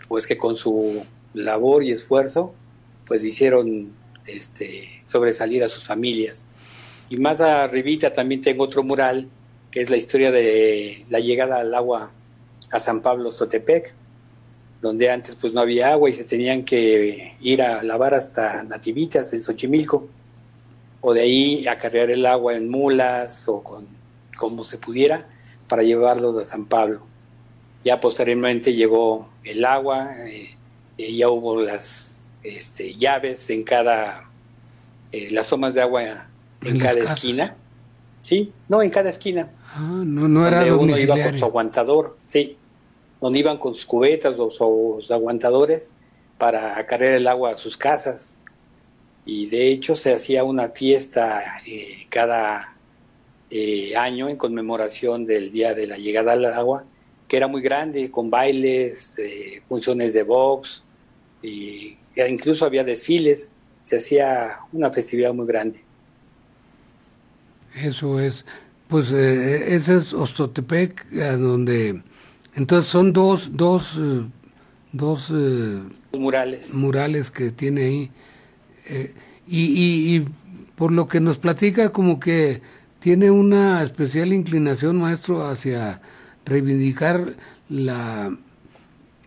pues 0.08 0.26
que 0.26 0.36
con 0.36 0.56
su 0.56 1.02
labor 1.34 1.84
y 1.84 1.92
esfuerzo, 1.92 2.54
pues 3.06 3.24
hicieron 3.24 3.92
este, 4.26 4.88
sobresalir 5.04 5.64
a 5.64 5.68
sus 5.68 5.86
familias. 5.86 6.48
Y 7.08 7.16
más 7.16 7.40
arribita 7.40 8.12
también 8.12 8.40
tengo 8.40 8.64
otro 8.64 8.82
mural, 8.82 9.28
que 9.70 9.80
es 9.80 9.90
la 9.90 9.96
historia 9.96 10.30
de 10.30 11.06
la 11.08 11.20
llegada 11.20 11.60
al 11.60 11.74
agua 11.74 12.12
a 12.70 12.80
San 12.80 13.00
Pablo 13.00 13.32
Sotepec, 13.32 13.94
donde 14.80 15.10
antes 15.10 15.34
pues 15.34 15.54
no 15.54 15.60
había 15.60 15.92
agua 15.92 16.08
y 16.10 16.12
se 16.12 16.24
tenían 16.24 16.64
que 16.64 17.36
ir 17.40 17.62
a 17.62 17.82
lavar 17.82 18.14
hasta 18.14 18.62
Nativitas 18.62 19.32
en 19.32 19.40
Xochimilco 19.40 20.08
o 21.00 21.14
de 21.14 21.20
ahí 21.20 21.66
acarrear 21.66 22.10
el 22.10 22.26
agua 22.26 22.54
en 22.54 22.68
mulas 22.68 23.48
o 23.48 23.62
con 23.62 23.86
como 24.36 24.64
se 24.64 24.78
pudiera 24.78 25.26
para 25.68 25.82
llevarlos 25.82 26.40
a 26.40 26.46
San 26.46 26.64
Pablo. 26.64 27.02
Ya 27.82 28.00
posteriormente 28.00 28.72
llegó 28.74 29.28
el 29.44 29.64
agua, 29.64 30.10
eh, 30.26 30.56
eh, 30.96 31.14
ya 31.14 31.28
hubo 31.28 31.60
las 31.60 32.20
este, 32.42 32.94
llaves 32.94 33.50
en 33.50 33.64
cada, 33.64 34.28
eh, 35.12 35.28
las 35.30 35.48
tomas 35.48 35.74
de 35.74 35.82
agua 35.82 36.26
en, 36.62 36.78
cada 36.78 37.00
esquina. 37.00 37.56
Sí, 38.20 38.52
no, 38.68 38.82
en 38.82 38.90
cada 38.90 39.10
esquina. 39.10 39.50
Ah, 39.74 40.02
no, 40.04 40.28
no 40.28 40.46
era 40.46 40.64
donde 40.64 40.74
uno 40.74 40.98
iba 40.98 41.22
con 41.22 41.36
su 41.36 41.44
aguantador, 41.44 42.16
sí, 42.24 42.57
donde 43.20 43.38
iban 43.38 43.58
con 43.58 43.74
sus 43.74 43.84
cubetas 43.84 44.34
o 44.38 44.50
sus 44.50 45.10
aguantadores 45.10 45.94
para 46.38 46.78
acarrear 46.78 47.14
el 47.14 47.26
agua 47.26 47.50
a 47.50 47.56
sus 47.56 47.76
casas 47.76 48.38
y 49.28 49.44
de 49.44 49.68
hecho 49.68 49.94
se 49.94 50.14
hacía 50.14 50.42
una 50.42 50.70
fiesta 50.70 51.60
eh, 51.66 52.06
cada 52.08 52.74
eh, 53.50 53.94
año 53.94 54.26
en 54.30 54.38
conmemoración 54.38 55.26
del 55.26 55.52
día 55.52 55.74
de 55.74 55.86
la 55.86 55.98
llegada 55.98 56.32
al 56.32 56.46
agua, 56.46 56.86
que 57.28 57.36
era 57.36 57.46
muy 57.46 57.60
grande, 57.60 58.10
con 58.10 58.30
bailes, 58.30 59.18
eh, 59.18 59.60
funciones 59.68 60.14
de 60.14 60.22
box, 60.22 60.82
y 61.42 61.98
incluso 62.26 62.64
había 62.64 62.84
desfiles, 62.84 63.50
se 63.82 63.98
hacía 63.98 64.60
una 64.72 64.90
festividad 64.90 65.34
muy 65.34 65.46
grande. 65.46 65.84
Eso 67.76 68.18
es, 68.18 68.46
pues 68.88 69.12
ese 69.12 69.96
es 69.98 70.14
Ostotepec, 70.14 71.06
donde, 71.10 72.00
entonces 72.58 72.90
son 72.90 73.12
dos, 73.12 73.52
dos, 73.54 74.00
dos 74.92 75.32
murales. 76.12 76.74
murales 76.74 77.30
que 77.30 77.52
tiene 77.52 77.82
ahí 77.82 78.10
eh, 78.86 79.14
y, 79.46 80.16
y, 80.16 80.28
por 80.74 80.90
lo 80.90 81.06
que 81.06 81.20
nos 81.20 81.38
platica, 81.38 81.90
como 81.90 82.18
que 82.18 82.60
tiene 82.98 83.30
una 83.30 83.82
especial 83.82 84.32
inclinación, 84.32 84.98
maestro, 84.98 85.46
hacia 85.46 86.00
reivindicar 86.44 87.36
la, 87.68 88.36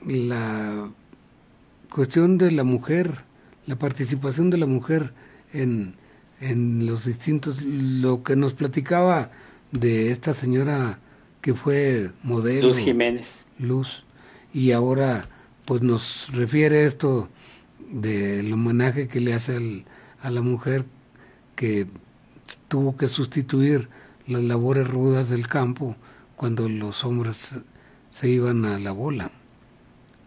la 0.06 0.90
cuestión 1.90 2.38
de 2.38 2.52
la 2.52 2.66
mujer, 2.66 3.24
la 3.66 3.78
participación 3.78 4.50
de 4.50 4.58
la 4.58 4.66
mujer 4.68 5.14
en, 5.54 5.96
en 6.42 6.86
los 6.86 7.06
distintos, 7.06 7.62
lo 7.62 8.24
que 8.24 8.36
nos 8.36 8.54
platicaba 8.56 9.32
de 9.72 10.12
esta 10.12 10.34
señora 10.34 11.00
que 11.42 11.54
fue 11.54 12.12
modelo. 12.24 12.68
Luz 12.68 12.78
Jiménez. 12.78 13.48
Luz. 13.60 14.04
Y 14.54 14.72
ahora 14.72 15.30
pues 15.66 15.82
nos 15.82 16.30
refiere 16.34 16.86
esto 16.86 17.30
del 17.92 18.52
homenaje 18.54 19.08
que 19.08 19.20
le 19.20 19.34
hace 19.34 19.86
a 20.22 20.30
la 20.30 20.42
mujer 20.42 20.86
que 21.56 21.88
tuvo 22.68 22.96
que 22.96 23.08
sustituir 23.08 23.90
las 24.28 24.44
labores 24.44 24.88
rudas 24.88 25.30
del 25.30 25.48
campo 25.48 25.96
cuando 26.36 26.70
los 26.70 27.04
hombres 27.04 27.52
se 28.10 28.30
iban 28.30 28.66
a 28.66 28.80
la 28.80 28.92
bola. 28.92 29.32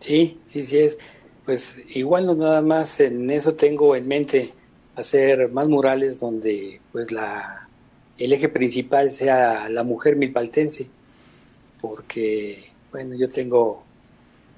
Sí, 0.00 0.38
sí, 0.46 0.64
sí 0.64 0.78
es. 0.78 0.98
Pues 1.44 1.82
igual 1.94 2.26
no 2.26 2.34
nada 2.34 2.62
más 2.62 3.00
en 3.00 3.28
eso 3.30 3.54
tengo 3.54 3.96
en 3.96 4.08
mente 4.08 4.52
hacer 4.96 5.50
más 5.50 5.68
murales 5.68 6.20
donde 6.20 6.80
pues 6.92 7.10
la 7.12 7.68
el 8.18 8.32
eje 8.32 8.48
principal 8.48 9.10
sea 9.10 9.68
la 9.68 9.82
mujer 9.82 10.16
milpaltense, 10.16 10.88
porque 11.84 12.70
bueno 12.90 13.14
yo 13.14 13.28
tengo 13.28 13.84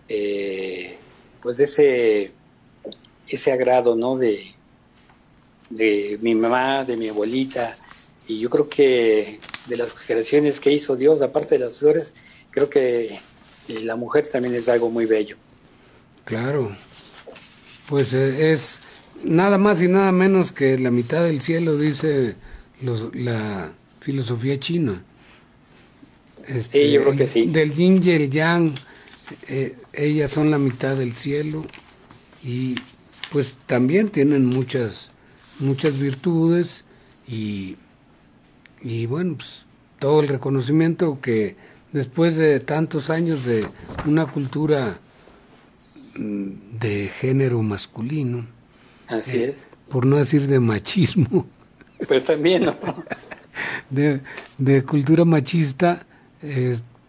eh, 0.09 0.97
pues 1.43 1.59
ese 1.59 2.31
ese 3.27 3.51
agrado, 3.51 3.97
¿no? 3.97 4.17
De, 4.17 4.41
de 5.69 6.19
mi 6.23 6.37
mamá, 6.37 6.85
de 6.85 6.97
mi 6.97 7.09
abuelita, 7.09 7.77
y 8.29 8.39
yo 8.39 8.49
creo 8.49 8.69
que 8.69 9.41
de 9.67 9.77
las 9.77 9.93
generaciones 9.93 10.61
que 10.61 10.71
hizo 10.71 10.95
Dios, 10.95 11.21
aparte 11.21 11.57
de 11.57 11.65
las 11.65 11.79
flores, 11.79 12.15
creo 12.53 12.71
que 12.71 13.19
eh, 13.67 13.81
la 13.83 13.97
mujer 13.97 14.29
también 14.29 14.55
es 14.55 14.69
algo 14.69 14.89
muy 14.91 15.07
bello. 15.07 15.37
Claro, 16.25 16.77
pues 17.89 18.15
eh, 18.15 18.53
es 18.53 18.79
nada 19.25 19.59
más 19.59 19.83
y 19.83 19.89
nada 19.89 20.13
menos 20.13 20.53
que 20.53 20.79
la 20.79 20.93
mitad 20.93 21.25
del 21.25 21.41
cielo, 21.41 21.77
dice 21.77 22.37
la 22.81 23.73
filosofía 23.99 24.61
china. 24.61 25.03
Este, 26.47 26.87
sí, 26.87 26.93
yo 26.93 27.03
creo 27.03 27.17
que 27.17 27.27
sí. 27.27 27.47
Del 27.47 27.75
yin 27.75 28.01
y 28.03 28.11
el 28.11 28.31
yang, 28.31 28.75
eh, 29.49 29.77
ellas 29.93 30.31
son 30.31 30.51
la 30.51 30.59
mitad 30.59 30.97
del 30.97 31.17
cielo 31.17 31.65
y 32.45 32.77
pues 33.31 33.55
también 33.67 34.09
tienen 34.09 34.47
muchas 34.47 35.11
muchas 35.59 35.99
virtudes 35.99 36.85
y, 37.27 37.77
y 38.83 39.07
bueno, 39.07 39.37
pues 39.37 39.65
todo 39.99 40.21
el 40.21 40.29
reconocimiento 40.29 41.21
que 41.21 41.57
después 41.93 42.37
de 42.37 42.61
tantos 42.61 43.11
años 43.11 43.45
de 43.45 43.67
una 44.05 44.27
cultura 44.27 44.99
mm, 46.19 46.79
de 46.79 47.09
género 47.09 47.63
masculino, 47.63 48.47
así 49.09 49.39
eh, 49.39 49.49
es, 49.49 49.71
por 49.91 50.07
no 50.07 50.17
decir 50.17 50.47
de 50.47 50.61
machismo, 50.61 51.47
pues 52.09 52.25
también, 52.25 52.67
¿no? 52.67 52.77
de, 53.91 54.21
de 54.59 54.83
cultura 54.83 55.25
machista, 55.25 56.07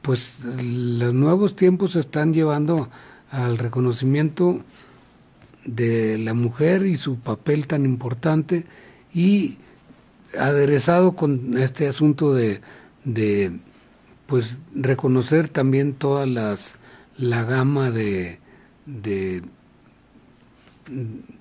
pues 0.02 0.36
los 0.44 1.14
nuevos 1.14 1.56
tiempos 1.56 1.96
están 1.96 2.34
llevando 2.34 2.90
al 3.30 3.58
reconocimiento 3.58 4.62
de 5.66 6.18
la 6.18 6.34
mujer 6.34 6.86
y 6.86 6.96
su 6.96 7.18
papel 7.20 7.68
tan 7.68 7.84
importante 7.84 8.66
y 9.14 9.58
aderezado 10.40 11.12
con 11.14 11.58
este 11.58 11.88
asunto 11.88 12.34
de, 12.34 12.62
pues 14.26 14.58
reconocer 14.74 15.50
también 15.50 15.94
todas 15.94 16.28
las 16.28 16.76
la 17.18 17.44
gama 17.44 17.92
de, 17.92 18.40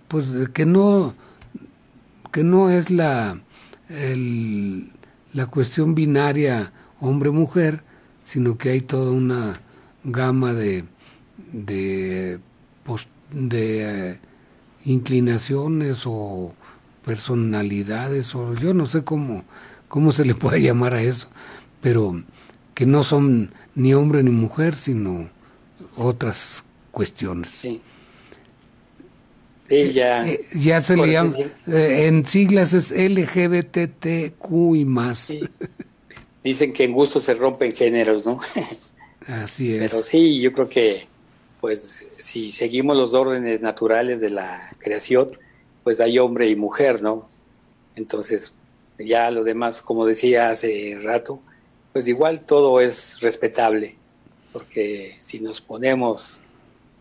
pues 0.08 0.26
que 0.52 0.66
no 0.66 1.14
que 2.32 2.42
no 2.42 2.70
es 2.70 2.90
la 2.90 3.38
la 5.32 5.46
cuestión 5.46 5.94
binaria 5.94 6.72
hombre 6.98 7.30
mujer 7.30 7.85
sino 8.26 8.58
que 8.58 8.70
hay 8.70 8.80
toda 8.80 9.12
una 9.12 9.60
gama 10.02 10.52
de 10.52 10.84
de 11.52 12.40
de 13.30 14.10
eh, 14.10 14.18
inclinaciones 14.84 16.02
o 16.06 16.52
personalidades 17.04 18.34
o 18.34 18.54
yo 18.54 18.74
no 18.74 18.86
sé 18.86 19.04
cómo 19.04 19.44
cómo 19.86 20.10
se 20.10 20.24
le 20.24 20.34
puede 20.34 20.60
llamar 20.66 20.94
a 20.94 21.02
eso 21.02 21.28
pero 21.80 22.20
que 22.74 22.84
no 22.84 23.04
son 23.04 23.52
ni 23.76 23.94
hombre 23.94 24.24
ni 24.24 24.32
mujer 24.32 24.74
sino 24.74 25.30
otras 25.96 26.64
cuestiones 26.90 27.50
sí. 27.50 27.80
ya, 29.68 30.26
eh, 30.26 30.44
ya 30.52 30.82
se 30.82 30.96
le 30.96 31.12
llama, 31.12 31.32
eh, 31.68 32.06
en 32.08 32.26
siglas 32.26 32.72
es 32.72 32.90
LGBTQ 32.90 34.74
y 34.74 34.84
más. 34.84 35.32
Dicen 36.46 36.72
que 36.72 36.84
en 36.84 36.92
gusto 36.92 37.20
se 37.20 37.34
rompen 37.34 37.72
géneros, 37.72 38.24
¿no? 38.24 38.38
Así 39.26 39.74
es. 39.74 39.90
Pero 39.90 40.04
sí, 40.04 40.40
yo 40.40 40.52
creo 40.52 40.68
que 40.68 41.08
pues 41.60 42.04
si 42.18 42.52
seguimos 42.52 42.96
los 42.96 43.14
órdenes 43.14 43.60
naturales 43.62 44.20
de 44.20 44.30
la 44.30 44.68
creación, 44.78 45.36
pues 45.82 45.98
hay 45.98 46.20
hombre 46.20 46.48
y 46.48 46.54
mujer, 46.54 47.02
¿no? 47.02 47.26
Entonces, 47.96 48.54
ya 48.96 49.28
lo 49.32 49.42
demás, 49.42 49.82
como 49.82 50.06
decía 50.06 50.50
hace 50.50 51.00
rato, 51.02 51.40
pues 51.92 52.06
igual 52.06 52.46
todo 52.46 52.80
es 52.80 53.18
respetable, 53.22 53.96
porque 54.52 55.16
si 55.18 55.40
nos 55.40 55.60
ponemos 55.60 56.42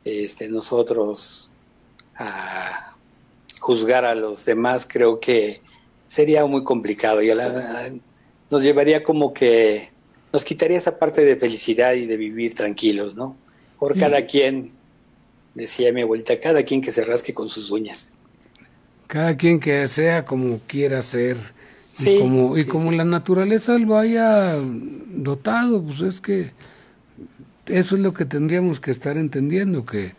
este, 0.05 0.49
nosotros 0.49 1.51
a 2.15 2.95
juzgar 3.59 4.05
a 4.05 4.15
los 4.15 4.43
demás, 4.45 4.87
creo 4.89 5.19
que 5.19 5.61
sería 6.07 6.47
muy 6.47 6.63
complicado 6.63 7.21
y 7.21 7.29
nos 8.49 8.63
llevaría 8.63 9.03
como 9.03 9.33
que 9.33 9.89
nos 10.31 10.43
quitaría 10.43 10.77
esa 10.77 10.99
parte 10.99 11.23
de 11.23 11.35
felicidad 11.35 11.93
y 11.93 12.05
de 12.05 12.17
vivir 12.17 12.55
tranquilos, 12.55 13.15
¿no? 13.15 13.35
Por 13.79 13.97
cada 13.97 14.25
quien, 14.25 14.71
decía 15.53 15.93
mi 15.93 16.01
abuelita, 16.01 16.39
cada 16.39 16.63
quien 16.63 16.81
que 16.81 16.91
se 16.91 17.05
rasque 17.05 17.33
con 17.33 17.49
sus 17.49 17.71
uñas. 17.71 18.15
Cada 19.07 19.37
quien 19.37 19.59
que 19.59 19.87
sea 19.87 20.25
como 20.25 20.59
quiera 20.67 21.01
ser. 21.01 21.37
y 21.99 22.19
como, 22.19 22.57
y 22.57 22.65
como 22.65 22.91
la 22.91 23.05
naturaleza 23.05 23.77
lo 23.77 23.97
haya 23.97 24.55
dotado, 24.55 25.81
pues 25.81 26.01
es 26.01 26.19
que 26.19 26.51
eso 27.67 27.95
es 27.95 28.01
lo 28.01 28.13
que 28.13 28.25
tendríamos 28.25 28.79
que 28.79 28.91
estar 28.91 29.17
entendiendo, 29.17 29.85
que, 29.85 30.13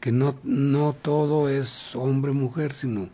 que 0.00 0.12
no, 0.12 0.36
no 0.44 0.94
todo 1.00 1.48
es 1.48 1.96
hombre-mujer, 1.96 2.72
sino 2.72 3.08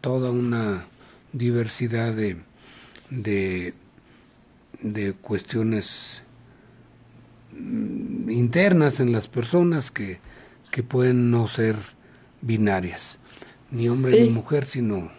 toda 0.00 0.30
una 0.30 0.86
diversidad 1.32 2.12
de, 2.12 2.36
de, 3.10 3.74
de 4.82 5.14
cuestiones 5.14 6.22
Mm, 7.58 8.30
internas 8.30 9.00
en 9.00 9.12
las 9.12 9.28
personas 9.28 9.90
que, 9.90 10.18
que 10.70 10.82
pueden 10.82 11.30
no 11.30 11.48
ser 11.48 11.76
binarias, 12.40 13.18
ni 13.70 13.88
hombre 13.88 14.22
ni 14.22 14.30
mujer, 14.30 14.64
sino 14.64 15.10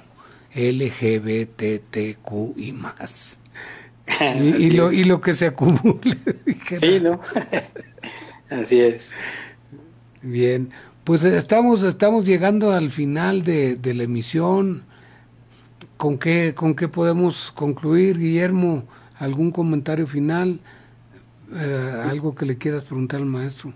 LGBTQ 0.56 2.58
y 2.58 2.72
más. 2.72 3.40
y, 4.60 4.72
lo, 4.72 4.92
y 4.92 5.04
lo 5.04 5.22
que 5.22 5.34
se 5.34 5.48
acumule. 5.48 6.18
sí, 6.80 7.00
¿no? 7.02 7.20
Así 8.50 8.80
es. 8.80 9.12
Bien, 10.22 10.72
pues 11.04 11.24
estamos, 11.24 11.84
estamos 11.84 12.26
llegando 12.26 12.72
al 12.72 12.92
final 12.92 13.44
de, 13.44 13.76
de 13.76 13.94
la 13.94 14.04
emisión. 14.04 14.84
¿Con 16.00 16.18
qué, 16.18 16.54
¿Con 16.56 16.76
qué 16.76 16.88
podemos 16.88 17.52
concluir, 17.52 18.18
Guillermo? 18.18 18.88
¿Algún 19.18 19.52
comentario 19.52 20.08
final? 20.08 20.62
Eh, 21.54 21.94
¿Algo 22.06 22.34
que 22.34 22.46
le 22.46 22.58
quieras 22.58 22.86
preguntar 22.86 23.20
al 23.20 23.26
maestro? 23.26 23.74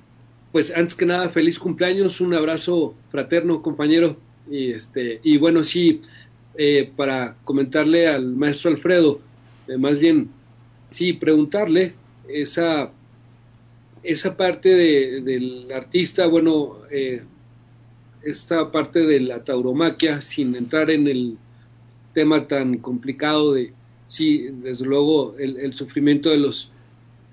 Pues 0.53 0.73
antes 0.73 0.95
que 0.95 1.05
nada, 1.05 1.27
feliz 1.31 1.59
cumpleaños, 1.59 2.21
un 2.21 2.33
abrazo 2.33 2.95
fraterno, 3.11 3.61
compañero. 3.61 4.15
Y, 4.49 4.71
este, 4.71 5.19
y 5.21 5.35
bueno, 5.35 5.65
sí, 5.65 5.99
eh, 6.55 6.89
para 6.95 7.35
comentarle 7.43 8.07
al 8.07 8.25
maestro 8.37 8.71
Alfredo, 8.71 9.19
eh, 9.67 9.75
más 9.75 9.99
bien, 9.99 10.29
sí, 10.89 11.11
preguntarle 11.11 11.93
esa, 12.29 12.89
esa 14.01 14.37
parte 14.37 14.69
del 14.69 15.69
artista, 15.75 16.27
bueno, 16.27 16.77
esta 18.23 18.71
parte 18.71 19.01
de 19.01 19.19
la 19.19 19.43
tauromaquia, 19.43 20.21
sin 20.21 20.55
entrar 20.55 20.89
en 20.89 21.09
el 21.09 21.37
tema 22.13 22.47
tan 22.47 22.77
complicado 22.77 23.53
de, 23.53 23.73
sí, 24.07 24.47
desde 24.61 24.85
luego, 24.85 25.35
el 25.37 25.73
sufrimiento 25.73 26.29
de 26.29 26.37
los 26.37 26.71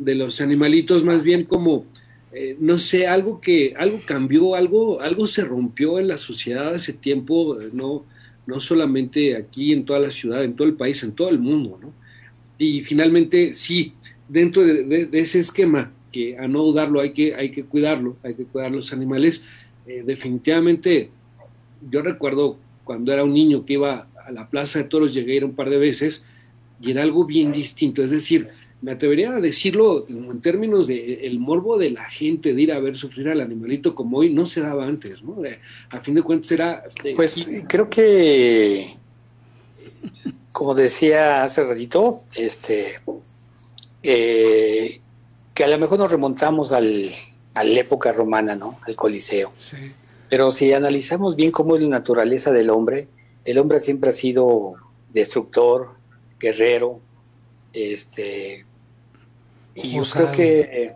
de 0.01 0.15
los 0.15 0.41
animalitos, 0.41 1.05
más 1.05 1.23
bien 1.23 1.45
como, 1.45 1.85
eh, 2.33 2.57
no 2.59 2.79
sé, 2.79 3.07
algo 3.07 3.41
que, 3.41 3.75
algo 3.77 4.01
cambió, 4.05 4.55
algo, 4.55 5.01
algo 5.01 5.27
se 5.27 5.45
rompió 5.45 5.99
en 5.99 6.09
la 6.09 6.17
sociedad 6.17 6.75
hace 6.75 6.95
tiempo, 6.95 7.59
no, 7.73 8.05
no 8.47 8.61
solamente 8.61 9.37
aquí 9.37 9.73
en 9.73 9.85
toda 9.85 10.01
la 10.01 10.11
ciudad, 10.11 10.43
en 10.43 10.57
todo 10.57 10.67
el 10.67 10.75
país, 10.75 11.03
en 11.05 11.13
todo 11.13 11.29
el 11.29 11.39
mundo, 11.39 11.79
¿no? 11.81 11.93
Y 12.59 12.83
finalmente, 12.83 13.55
sí, 13.55 13.93
dentro 14.29 14.65
de, 14.65 15.09
ese 15.13 15.39
esquema, 15.39 15.93
que 16.11 16.37
a 16.37 16.49
no 16.49 16.63
dudarlo 16.63 17.01
hay 17.01 17.13
que, 17.13 17.35
hay 17.35 17.51
que 17.51 17.65
cuidarlo, 17.65 18.17
hay 18.23 18.35
que 18.35 18.45
cuidar 18.45 18.73
los 18.73 18.93
animales, 18.93 19.45
eh, 19.87 20.03
definitivamente, 20.05 21.11
yo 21.91 22.03
recuerdo 22.03 22.59
cuando 22.85 23.13
era 23.13 23.23
un 23.23 23.33
niño 23.33 23.65
que 23.65 23.75
iba 23.75 24.09
a 24.25 24.31
la 24.31 24.49
Plaza 24.49 24.79
de 24.81 24.85
Toros, 24.87 25.15
llegué 25.15 25.33
a 25.33 25.37
ir 25.37 25.45
un 25.45 25.55
par 25.55 25.71
de 25.71 25.79
veces, 25.79 26.25
y 26.81 26.91
era 26.91 27.03
algo 27.03 27.25
bien 27.25 27.53
distinto, 27.53 28.03
es 28.03 28.11
decir, 28.11 28.49
me 28.83 28.93
atrevería 28.93 29.37
a 29.37 29.41
decirlo 29.41 30.07
en 30.09 30.41
términos 30.41 30.87
de 30.87 31.27
el 31.27 31.39
morbo 31.39 31.77
de 31.77 31.91
la 31.91 32.05
gente 32.09 32.55
de 32.55 32.63
ir 32.63 32.73
a 32.73 32.81
ver 32.81 32.97
sufrir 32.97 33.29
al 33.29 33.43
animalito 33.43 33.95
como 33.95 34.19
hoy 34.19 34.33
no 34.33 34.47
se 34.47 34.63
daba 34.63 34.87
antes, 34.87 35.23
¿no? 35.23 35.37
a 35.91 36.01
fin 36.01 36.15
de 36.15 36.23
cuentas 36.23 36.51
era... 36.53 36.85
pues 37.15 37.47
creo 37.69 37.91
que, 37.91 38.97
como 40.53 40.75
decía 40.75 41.43
hace 41.43 41.63
ratito, 41.65 42.23
este, 42.37 42.95
eh, 44.03 45.01
que 45.53 45.65
a 45.65 45.69
lo 45.69 45.79
mejor 45.79 45.99
nos 45.99 46.11
remontamos 46.11 46.73
al, 46.73 47.11
a 47.55 47.65
la 47.65 47.81
época 47.81 48.13
romana, 48.13 48.57
¿no? 48.57 48.79
Al 48.87 48.97
Coliseo. 48.97 49.53
Pero 50.29 50.53
si 50.53 50.73
analizamos 50.73 51.37
bien 51.37 51.51
cómo 51.51 51.77
es 51.77 51.83
la 51.83 51.89
naturaleza 51.89 52.53
del 52.53 52.71
hombre, 52.71 53.09
el 53.45 53.59
hombre 53.59 53.81
siempre 53.81 54.11
ha 54.11 54.15
sido 54.15 54.75
destructor, 55.13 55.95
guerrero, 56.39 57.01
este, 57.73 58.65
y 59.75 59.93
yo 59.93 60.03
creo 60.03 60.33
que 60.33 60.95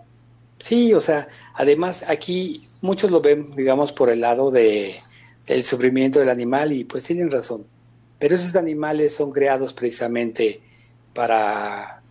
sí, 0.59 0.95
o 0.95 1.01
sea, 1.01 1.28
además 1.55 2.05
aquí 2.09 2.62
muchos 2.82 3.11
lo 3.11 3.20
ven, 3.20 3.55
digamos, 3.55 3.92
por 3.92 4.11
el 4.11 4.20
lado 4.20 4.51
de 4.51 4.95
el 5.47 5.64
sufrimiento 5.64 6.18
del 6.18 6.30
animal 6.30 6.72
y 6.72 6.84
pues 6.84 7.05
tienen 7.05 7.30
razón. 7.30 7.66
Pero 8.18 8.36
esos 8.36 8.57
animales 8.57 9.14
son 9.14 9.32
creados 9.32 9.72
precisamente 9.72 10.61
para, 11.12 12.03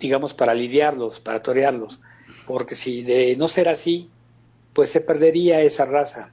digamos, 0.00 0.32
para 0.32 0.54
lidiarlos, 0.54 1.20
para 1.20 1.42
torearlos. 1.42 2.00
Porque 2.46 2.74
si 2.74 3.02
de 3.02 3.36
no 3.36 3.48
ser 3.48 3.68
así, 3.68 4.10
pues 4.72 4.90
se 4.90 5.00
perdería 5.00 5.60
esa 5.60 5.84
raza. 5.84 6.32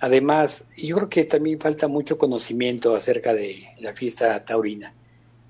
Además, 0.00 0.64
yo 0.76 0.96
creo 0.96 1.08
que 1.10 1.24
también 1.24 1.60
falta 1.60 1.86
mucho 1.86 2.16
conocimiento 2.16 2.96
acerca 2.96 3.34
de 3.34 3.68
la 3.78 3.92
fiesta 3.92 4.42
taurina, 4.44 4.94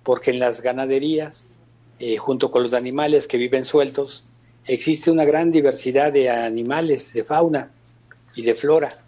porque 0.02 0.32
en 0.32 0.40
las 0.40 0.60
ganaderías 0.60 1.46
eh, 2.00 2.16
junto 2.16 2.50
con 2.50 2.62
los 2.62 2.72
animales 2.72 3.26
que 3.26 3.36
viven 3.36 3.64
sueltos, 3.64 4.24
existe 4.66 5.10
una 5.10 5.26
gran 5.26 5.50
diversidad 5.50 6.12
de 6.12 6.30
animales, 6.30 7.12
de 7.12 7.24
fauna 7.24 7.70
y 8.34 8.42
de 8.42 8.54
flora, 8.54 8.98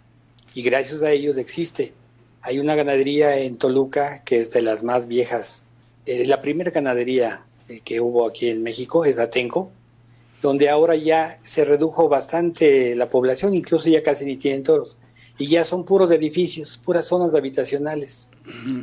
y 0.53 0.61
gracias 0.61 1.01
a 1.01 1.11
ellos 1.11 1.37
existe 1.37 1.93
Hay 2.41 2.59
una 2.59 2.75
ganadería 2.75 3.39
en 3.39 3.57
Toluca 3.57 4.21
que 4.23 4.41
es 4.41 4.51
de 4.51 4.61
las 4.61 4.83
más 4.83 5.07
viejas. 5.07 5.65
Eh, 6.05 6.27
la 6.27 6.39
primera 6.39 6.69
ganadería 6.69 7.43
eh, 7.67 7.79
que 7.83 7.99
hubo 7.99 8.27
aquí 8.27 8.49
en 8.49 8.61
México 8.61 9.05
es 9.05 9.17
Atenco, 9.17 9.71
donde 10.41 10.69
ahora 10.69 10.95
ya 10.95 11.39
se 11.43 11.65
redujo 11.65 12.09
bastante 12.09 12.95
la 12.95 13.09
población, 13.09 13.55
incluso 13.55 13.89
ya 13.89 14.03
casi 14.03 14.23
ni 14.25 14.35
tienen 14.35 14.63
toros. 14.63 14.97
Y 15.37 15.47
ya 15.47 15.63
son 15.63 15.83
puros 15.83 16.11
edificios, 16.11 16.77
puras 16.77 17.07
zonas 17.07 17.33
habitacionales. 17.33 18.27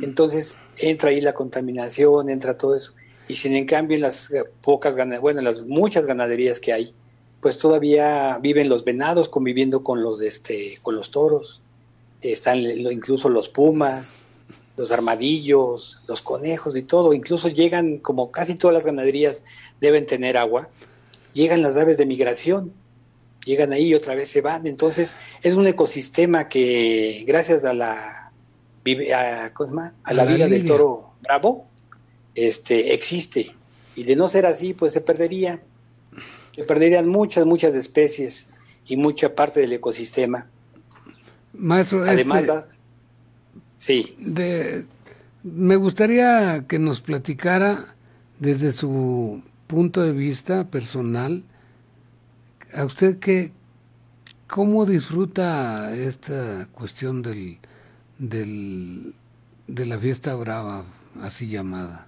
Entonces 0.01 0.67
entra 0.77 1.11
ahí 1.11 1.21
la 1.21 1.33
contaminación, 1.33 2.29
entra 2.29 2.57
todo 2.57 2.75
eso. 2.75 2.93
Y 3.27 3.35
sin 3.35 3.55
en 3.55 3.65
cambio 3.65 3.95
en 3.95 4.01
las 4.01 4.29
pocas 4.61 4.95
ganaderías, 4.95 5.21
bueno, 5.21 5.39
en 5.39 5.45
las 5.45 5.61
muchas 5.61 6.05
ganaderías 6.05 6.59
que 6.59 6.73
hay, 6.73 6.93
pues 7.39 7.57
todavía 7.57 8.37
viven 8.41 8.69
los 8.69 8.83
venados 8.83 9.29
conviviendo 9.29 9.83
con 9.83 10.03
los 10.03 10.21
este 10.21 10.77
con 10.81 10.95
los 10.95 11.11
toros. 11.11 11.61
Están 12.21 12.59
incluso 12.59 13.29
los 13.29 13.49
pumas, 13.49 14.27
los 14.77 14.91
armadillos, 14.91 16.01
los 16.07 16.21
conejos 16.21 16.75
y 16.75 16.83
todo, 16.83 17.13
incluso 17.13 17.47
llegan 17.49 17.97
como 17.97 18.31
casi 18.31 18.55
todas 18.55 18.73
las 18.73 18.85
ganaderías 18.85 19.43
deben 19.79 20.05
tener 20.05 20.37
agua, 20.37 20.69
llegan 21.33 21.61
las 21.61 21.77
aves 21.77 21.97
de 21.97 22.05
migración, 22.05 22.73
llegan 23.45 23.73
ahí 23.73 23.87
y 23.87 23.95
otra 23.95 24.15
vez 24.15 24.29
se 24.29 24.41
van, 24.41 24.67
entonces 24.67 25.15
es 25.41 25.55
un 25.55 25.67
ecosistema 25.67 26.47
que 26.47 27.23
gracias 27.27 27.63
a 27.63 27.73
la 27.73 28.31
a, 29.13 29.51
a 30.03 30.13
la 30.13 30.25
vida 30.25 30.47
del 30.47 30.65
toro 30.65 31.13
bravo 31.21 31.71
este 32.35 32.93
existe. 32.93 33.55
Y 33.95 34.03
de 34.03 34.15
no 34.15 34.27
ser 34.27 34.45
así 34.45 34.73
pues 34.73 34.93
se 34.93 35.01
perdería. 35.01 35.61
Se 36.55 36.63
perderían 36.63 37.07
muchas, 37.07 37.45
muchas 37.45 37.75
especies 37.75 38.77
y 38.85 38.97
mucha 38.97 39.35
parte 39.35 39.61
del 39.61 39.73
ecosistema. 39.73 40.47
Maestro, 41.53 42.03
además, 42.03 42.43
este, 42.43 42.53
sí. 43.77 44.15
De, 44.19 44.85
me 45.43 45.75
gustaría 45.75 46.65
que 46.67 46.79
nos 46.79 47.01
platicara 47.01 47.95
desde 48.39 48.71
su 48.71 49.41
punto 49.67 50.01
de 50.01 50.11
vista 50.11 50.67
personal, 50.67 51.43
a 52.73 52.85
usted 52.85 53.19
qué, 53.19 53.51
cómo 54.47 54.85
disfruta 54.85 55.95
esta 55.95 56.67
cuestión 56.73 57.21
del, 57.21 57.57
del, 58.17 59.13
de 59.67 59.85
la 59.85 59.99
fiesta 59.99 60.35
brava, 60.35 60.85
así 61.21 61.47
llamada. 61.47 62.07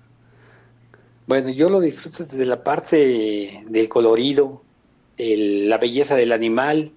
Bueno, 1.28 1.50
yo 1.50 1.70
lo 1.70 1.80
disfruto 1.80 2.24
desde 2.24 2.46
la 2.46 2.64
parte 2.64 3.64
del 3.68 3.90
colorido, 3.90 4.62
la 5.18 5.78
belleza 5.78 6.16
del 6.16 6.32
animal, 6.32 6.92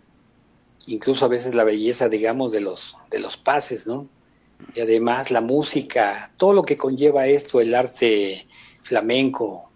incluso 0.87 1.25
a 1.25 1.29
veces 1.29 1.55
la 1.55 1.65
belleza, 1.65 2.09
digamos, 2.09 2.53
de 2.53 2.61
los, 2.61 2.97
de 3.11 3.21
los 3.21 3.37
pases, 3.37 3.87
¿no? 3.87 4.09
Y 4.75 4.81
además 4.81 5.31
la 5.31 5.41
música, 5.41 6.33
todo 6.39 6.55
lo 6.55 6.63
que 6.63 6.77
conlleva 6.77 7.27
esto, 7.27 7.61
el 7.61 7.75
arte 7.75 8.47
flamenco, 8.83 9.71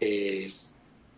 eh, 0.00 0.50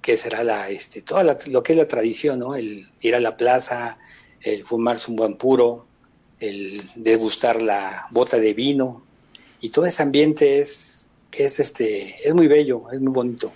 que 0.04 0.18
será 0.18 0.44
la, 0.44 0.68
este, 0.68 1.00
toda 1.00 1.24
lo 1.24 1.62
que 1.62 1.72
es 1.72 1.78
la 1.78 1.88
tradición, 1.88 2.40
¿no? 2.40 2.54
El 2.54 2.86
ir 3.00 3.14
a 3.14 3.20
la 3.20 3.38
plaza, 3.38 3.98
el 4.42 4.62
fumarse 4.62 5.10
un 5.10 5.16
buen 5.16 5.36
puro, 5.36 5.86
el 6.40 6.78
degustar 6.96 7.62
la 7.62 8.06
bota 8.10 8.38
de 8.38 8.52
vino, 8.52 9.02
y 9.62 9.70
todo 9.70 9.86
ese 9.86 10.02
ambiente 10.02 10.58
es 10.58 11.08
es 11.32 11.58
este, 11.58 12.14
es 12.22 12.34
muy 12.34 12.48
bello, 12.48 12.84
es 12.92 13.00
muy 13.00 13.12
bonito. 13.12 13.52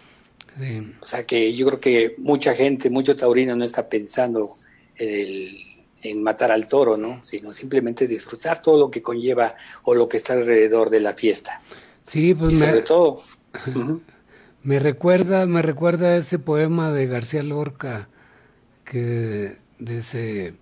O 1.00 1.06
sea 1.06 1.22
que 1.24 1.52
yo 1.52 1.66
creo 1.66 1.80
que 1.80 2.14
mucha 2.18 2.54
gente, 2.54 2.90
mucho 2.90 3.14
taurino 3.14 3.54
no 3.54 3.64
está 3.64 3.88
pensando 3.88 4.56
en 4.96 6.22
matar 6.22 6.50
al 6.50 6.66
toro, 6.66 6.96
¿no? 6.96 7.22
Sino 7.22 7.52
simplemente 7.52 8.08
disfrutar 8.08 8.60
todo 8.60 8.76
lo 8.76 8.90
que 8.90 9.00
conlleva 9.00 9.54
o 9.84 9.94
lo 9.94 10.08
que 10.08 10.16
está 10.16 10.32
alrededor 10.32 10.90
de 10.90 11.00
la 11.00 11.14
fiesta. 11.14 11.60
Sí, 12.06 12.34
pues 12.34 12.54
me, 12.54 12.66
sobre 12.66 12.82
todo. 12.82 13.20
Me 14.68 14.78
recuerda, 14.80 15.46
me 15.46 15.62
recuerda 15.62 16.18
ese 16.18 16.38
poema 16.38 16.92
de 16.92 17.06
García 17.06 17.42
Lorca 17.42 18.10
que 18.84 19.56
dice 19.78 20.56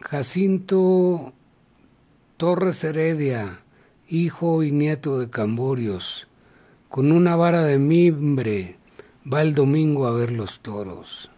Jacinto 0.00 1.34
Torres 2.38 2.82
Heredia 2.82 3.60
hijo 4.08 4.62
y 4.62 4.70
nieto 4.70 5.18
de 5.18 5.28
Camborios, 5.28 6.26
con 6.88 7.12
una 7.12 7.36
vara 7.36 7.64
de 7.64 7.76
mimbre, 7.76 8.78
va 9.30 9.42
el 9.42 9.52
domingo 9.52 10.06
a 10.06 10.12
ver 10.12 10.32
los 10.32 10.60
toros. 10.60 11.30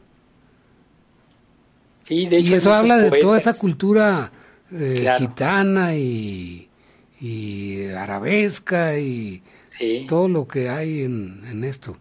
Sí, 2.05 2.27
de 2.27 2.37
hecho, 2.37 2.53
y 2.53 2.55
eso 2.55 2.73
habla 2.73 2.99
de 2.99 3.21
toda 3.21 3.37
esa 3.37 3.53
cultura 3.53 4.31
eh, 4.71 5.13
gitana 5.19 5.97
y, 5.97 6.69
arabesca 7.99 8.97
y 8.97 9.43
todo 10.09 10.29
lo 10.29 10.47
que 10.47 10.69
hay 10.69 11.03
en, 11.03 11.65
esto. 11.65 11.97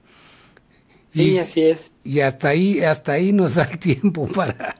Sí, 1.09 1.37
así 1.37 1.61
es. 1.61 1.93
Y 2.03 2.21
hasta 2.21 2.49
ahí, 2.49 2.79
hasta 2.81 3.13
ahí 3.13 3.33
nos 3.33 3.55
da 3.55 3.67
tiempo 3.67 4.27
para, 4.33 4.73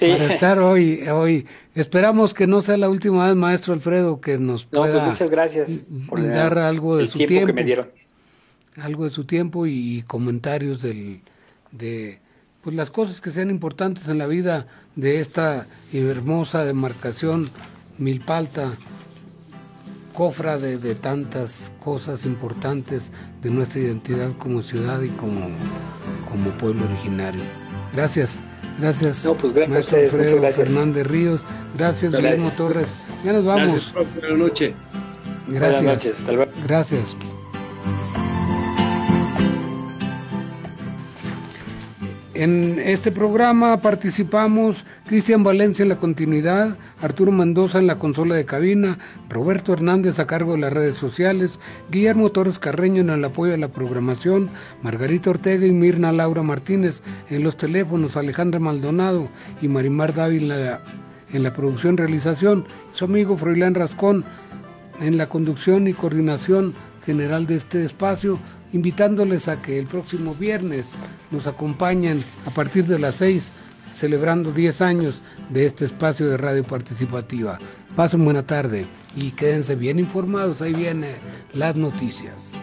para 0.00 0.34
estar 0.34 0.58
hoy, 0.58 1.02
hoy 1.08 1.46
Esperamos 1.78 2.34
que 2.34 2.48
no 2.48 2.60
sea 2.60 2.76
la 2.76 2.88
última 2.88 3.28
vez, 3.28 3.36
maestro 3.36 3.72
Alfredo, 3.72 4.20
que 4.20 4.36
nos 4.36 4.66
pues 4.66 4.90
pueda 4.90 5.04
muchas 5.04 5.30
gracias 5.30 5.86
por 6.08 6.26
dar 6.26 6.58
algo 6.58 6.96
de 6.96 7.06
su 7.06 7.18
tiempo, 7.18 7.46
que 7.46 7.52
me 7.52 7.62
dieron. 7.62 7.88
algo 8.74 9.04
de 9.04 9.10
su 9.10 9.24
tiempo 9.26 9.64
y, 9.64 10.02
comentarios 10.08 10.82
del, 10.82 11.20
de 11.70 12.18
pues 12.62 12.74
las 12.74 12.90
cosas 12.90 13.20
que 13.20 13.30
sean 13.30 13.48
importantes 13.48 14.08
en 14.08 14.18
la 14.18 14.26
vida 14.26 14.66
de 14.96 15.20
esta 15.20 15.68
hermosa 15.92 16.64
demarcación 16.64 17.48
Milpalta, 17.96 18.76
cofra 20.18 20.58
de, 20.58 20.78
de 20.78 20.96
tantas 20.96 21.70
cosas 21.78 22.26
importantes 22.26 23.12
de 23.40 23.50
nuestra 23.50 23.78
identidad 23.78 24.32
como 24.36 24.62
ciudad 24.62 25.00
y 25.02 25.10
como, 25.10 25.48
como 26.28 26.50
pueblo 26.58 26.86
originario. 26.86 27.40
Gracias. 27.94 28.40
Gracias. 28.80 29.24
No, 29.24 29.34
pues 29.34 29.52
gracias 29.52 29.92
Alfredo 29.92 30.42
Fernández 30.50 31.06
Ríos. 31.06 31.40
Gracias, 31.76 32.12
Guillermo 32.12 32.50
Torres. 32.56 32.88
Ya 33.24 33.32
nos 33.32 33.44
vamos. 33.44 33.92
Gracias, 33.94 34.14
buenas 34.16 34.38
noches. 34.38 34.74
Gracias. 35.46 35.82
Buenas 35.82 35.82
noches. 35.82 36.14
Hasta 36.18 36.32
luego. 36.32 36.52
Gracias. 36.66 37.16
En 42.38 42.78
este 42.78 43.10
programa 43.10 43.78
participamos 43.78 44.86
Cristian 45.08 45.42
Valencia 45.42 45.82
en 45.82 45.88
la 45.88 45.98
continuidad, 45.98 46.78
Arturo 47.02 47.32
Mendoza 47.32 47.80
en 47.80 47.88
la 47.88 47.98
consola 47.98 48.36
de 48.36 48.44
cabina, 48.44 48.96
Roberto 49.28 49.72
Hernández 49.72 50.20
a 50.20 50.28
cargo 50.28 50.52
de 50.52 50.58
las 50.58 50.72
redes 50.72 50.96
sociales, 50.96 51.58
Guillermo 51.90 52.30
Torres 52.30 52.60
Carreño 52.60 53.00
en 53.00 53.10
el 53.10 53.24
apoyo 53.24 53.54
a 53.54 53.56
la 53.56 53.66
programación, 53.66 54.50
Margarita 54.84 55.30
Ortega 55.30 55.66
y 55.66 55.72
Mirna 55.72 56.12
Laura 56.12 56.44
Martínez 56.44 57.02
en 57.28 57.42
los 57.42 57.56
teléfonos, 57.56 58.16
Alejandra 58.16 58.60
Maldonado 58.60 59.30
y 59.60 59.66
Marimar 59.66 60.14
Dávila 60.14 60.80
en 61.32 61.42
la 61.42 61.52
producción 61.52 61.96
realización, 61.96 62.66
su 62.92 63.04
amigo 63.04 63.36
Froilán 63.36 63.74
Rascón 63.74 64.24
en 65.00 65.16
la 65.16 65.28
conducción 65.28 65.88
y 65.88 65.92
coordinación 65.92 66.72
general 67.08 67.46
de 67.46 67.56
este 67.56 67.86
espacio 67.86 68.38
invitándoles 68.74 69.48
a 69.48 69.62
que 69.62 69.78
el 69.78 69.86
próximo 69.86 70.34
viernes 70.34 70.90
nos 71.30 71.46
acompañen 71.46 72.22
a 72.44 72.50
partir 72.50 72.84
de 72.84 72.98
las 72.98 73.14
6, 73.14 73.50
celebrando 73.90 74.52
10 74.52 74.82
años 74.82 75.22
de 75.48 75.64
este 75.64 75.86
espacio 75.86 76.28
de 76.28 76.36
radio 76.36 76.64
participativa. 76.64 77.58
Pasen 77.96 78.26
buena 78.26 78.42
tarde 78.42 78.84
y 79.16 79.30
quédense 79.30 79.74
bien 79.74 79.98
informados, 79.98 80.60
ahí 80.60 80.74
vienen 80.74 81.14
las 81.54 81.76
noticias. 81.76 82.60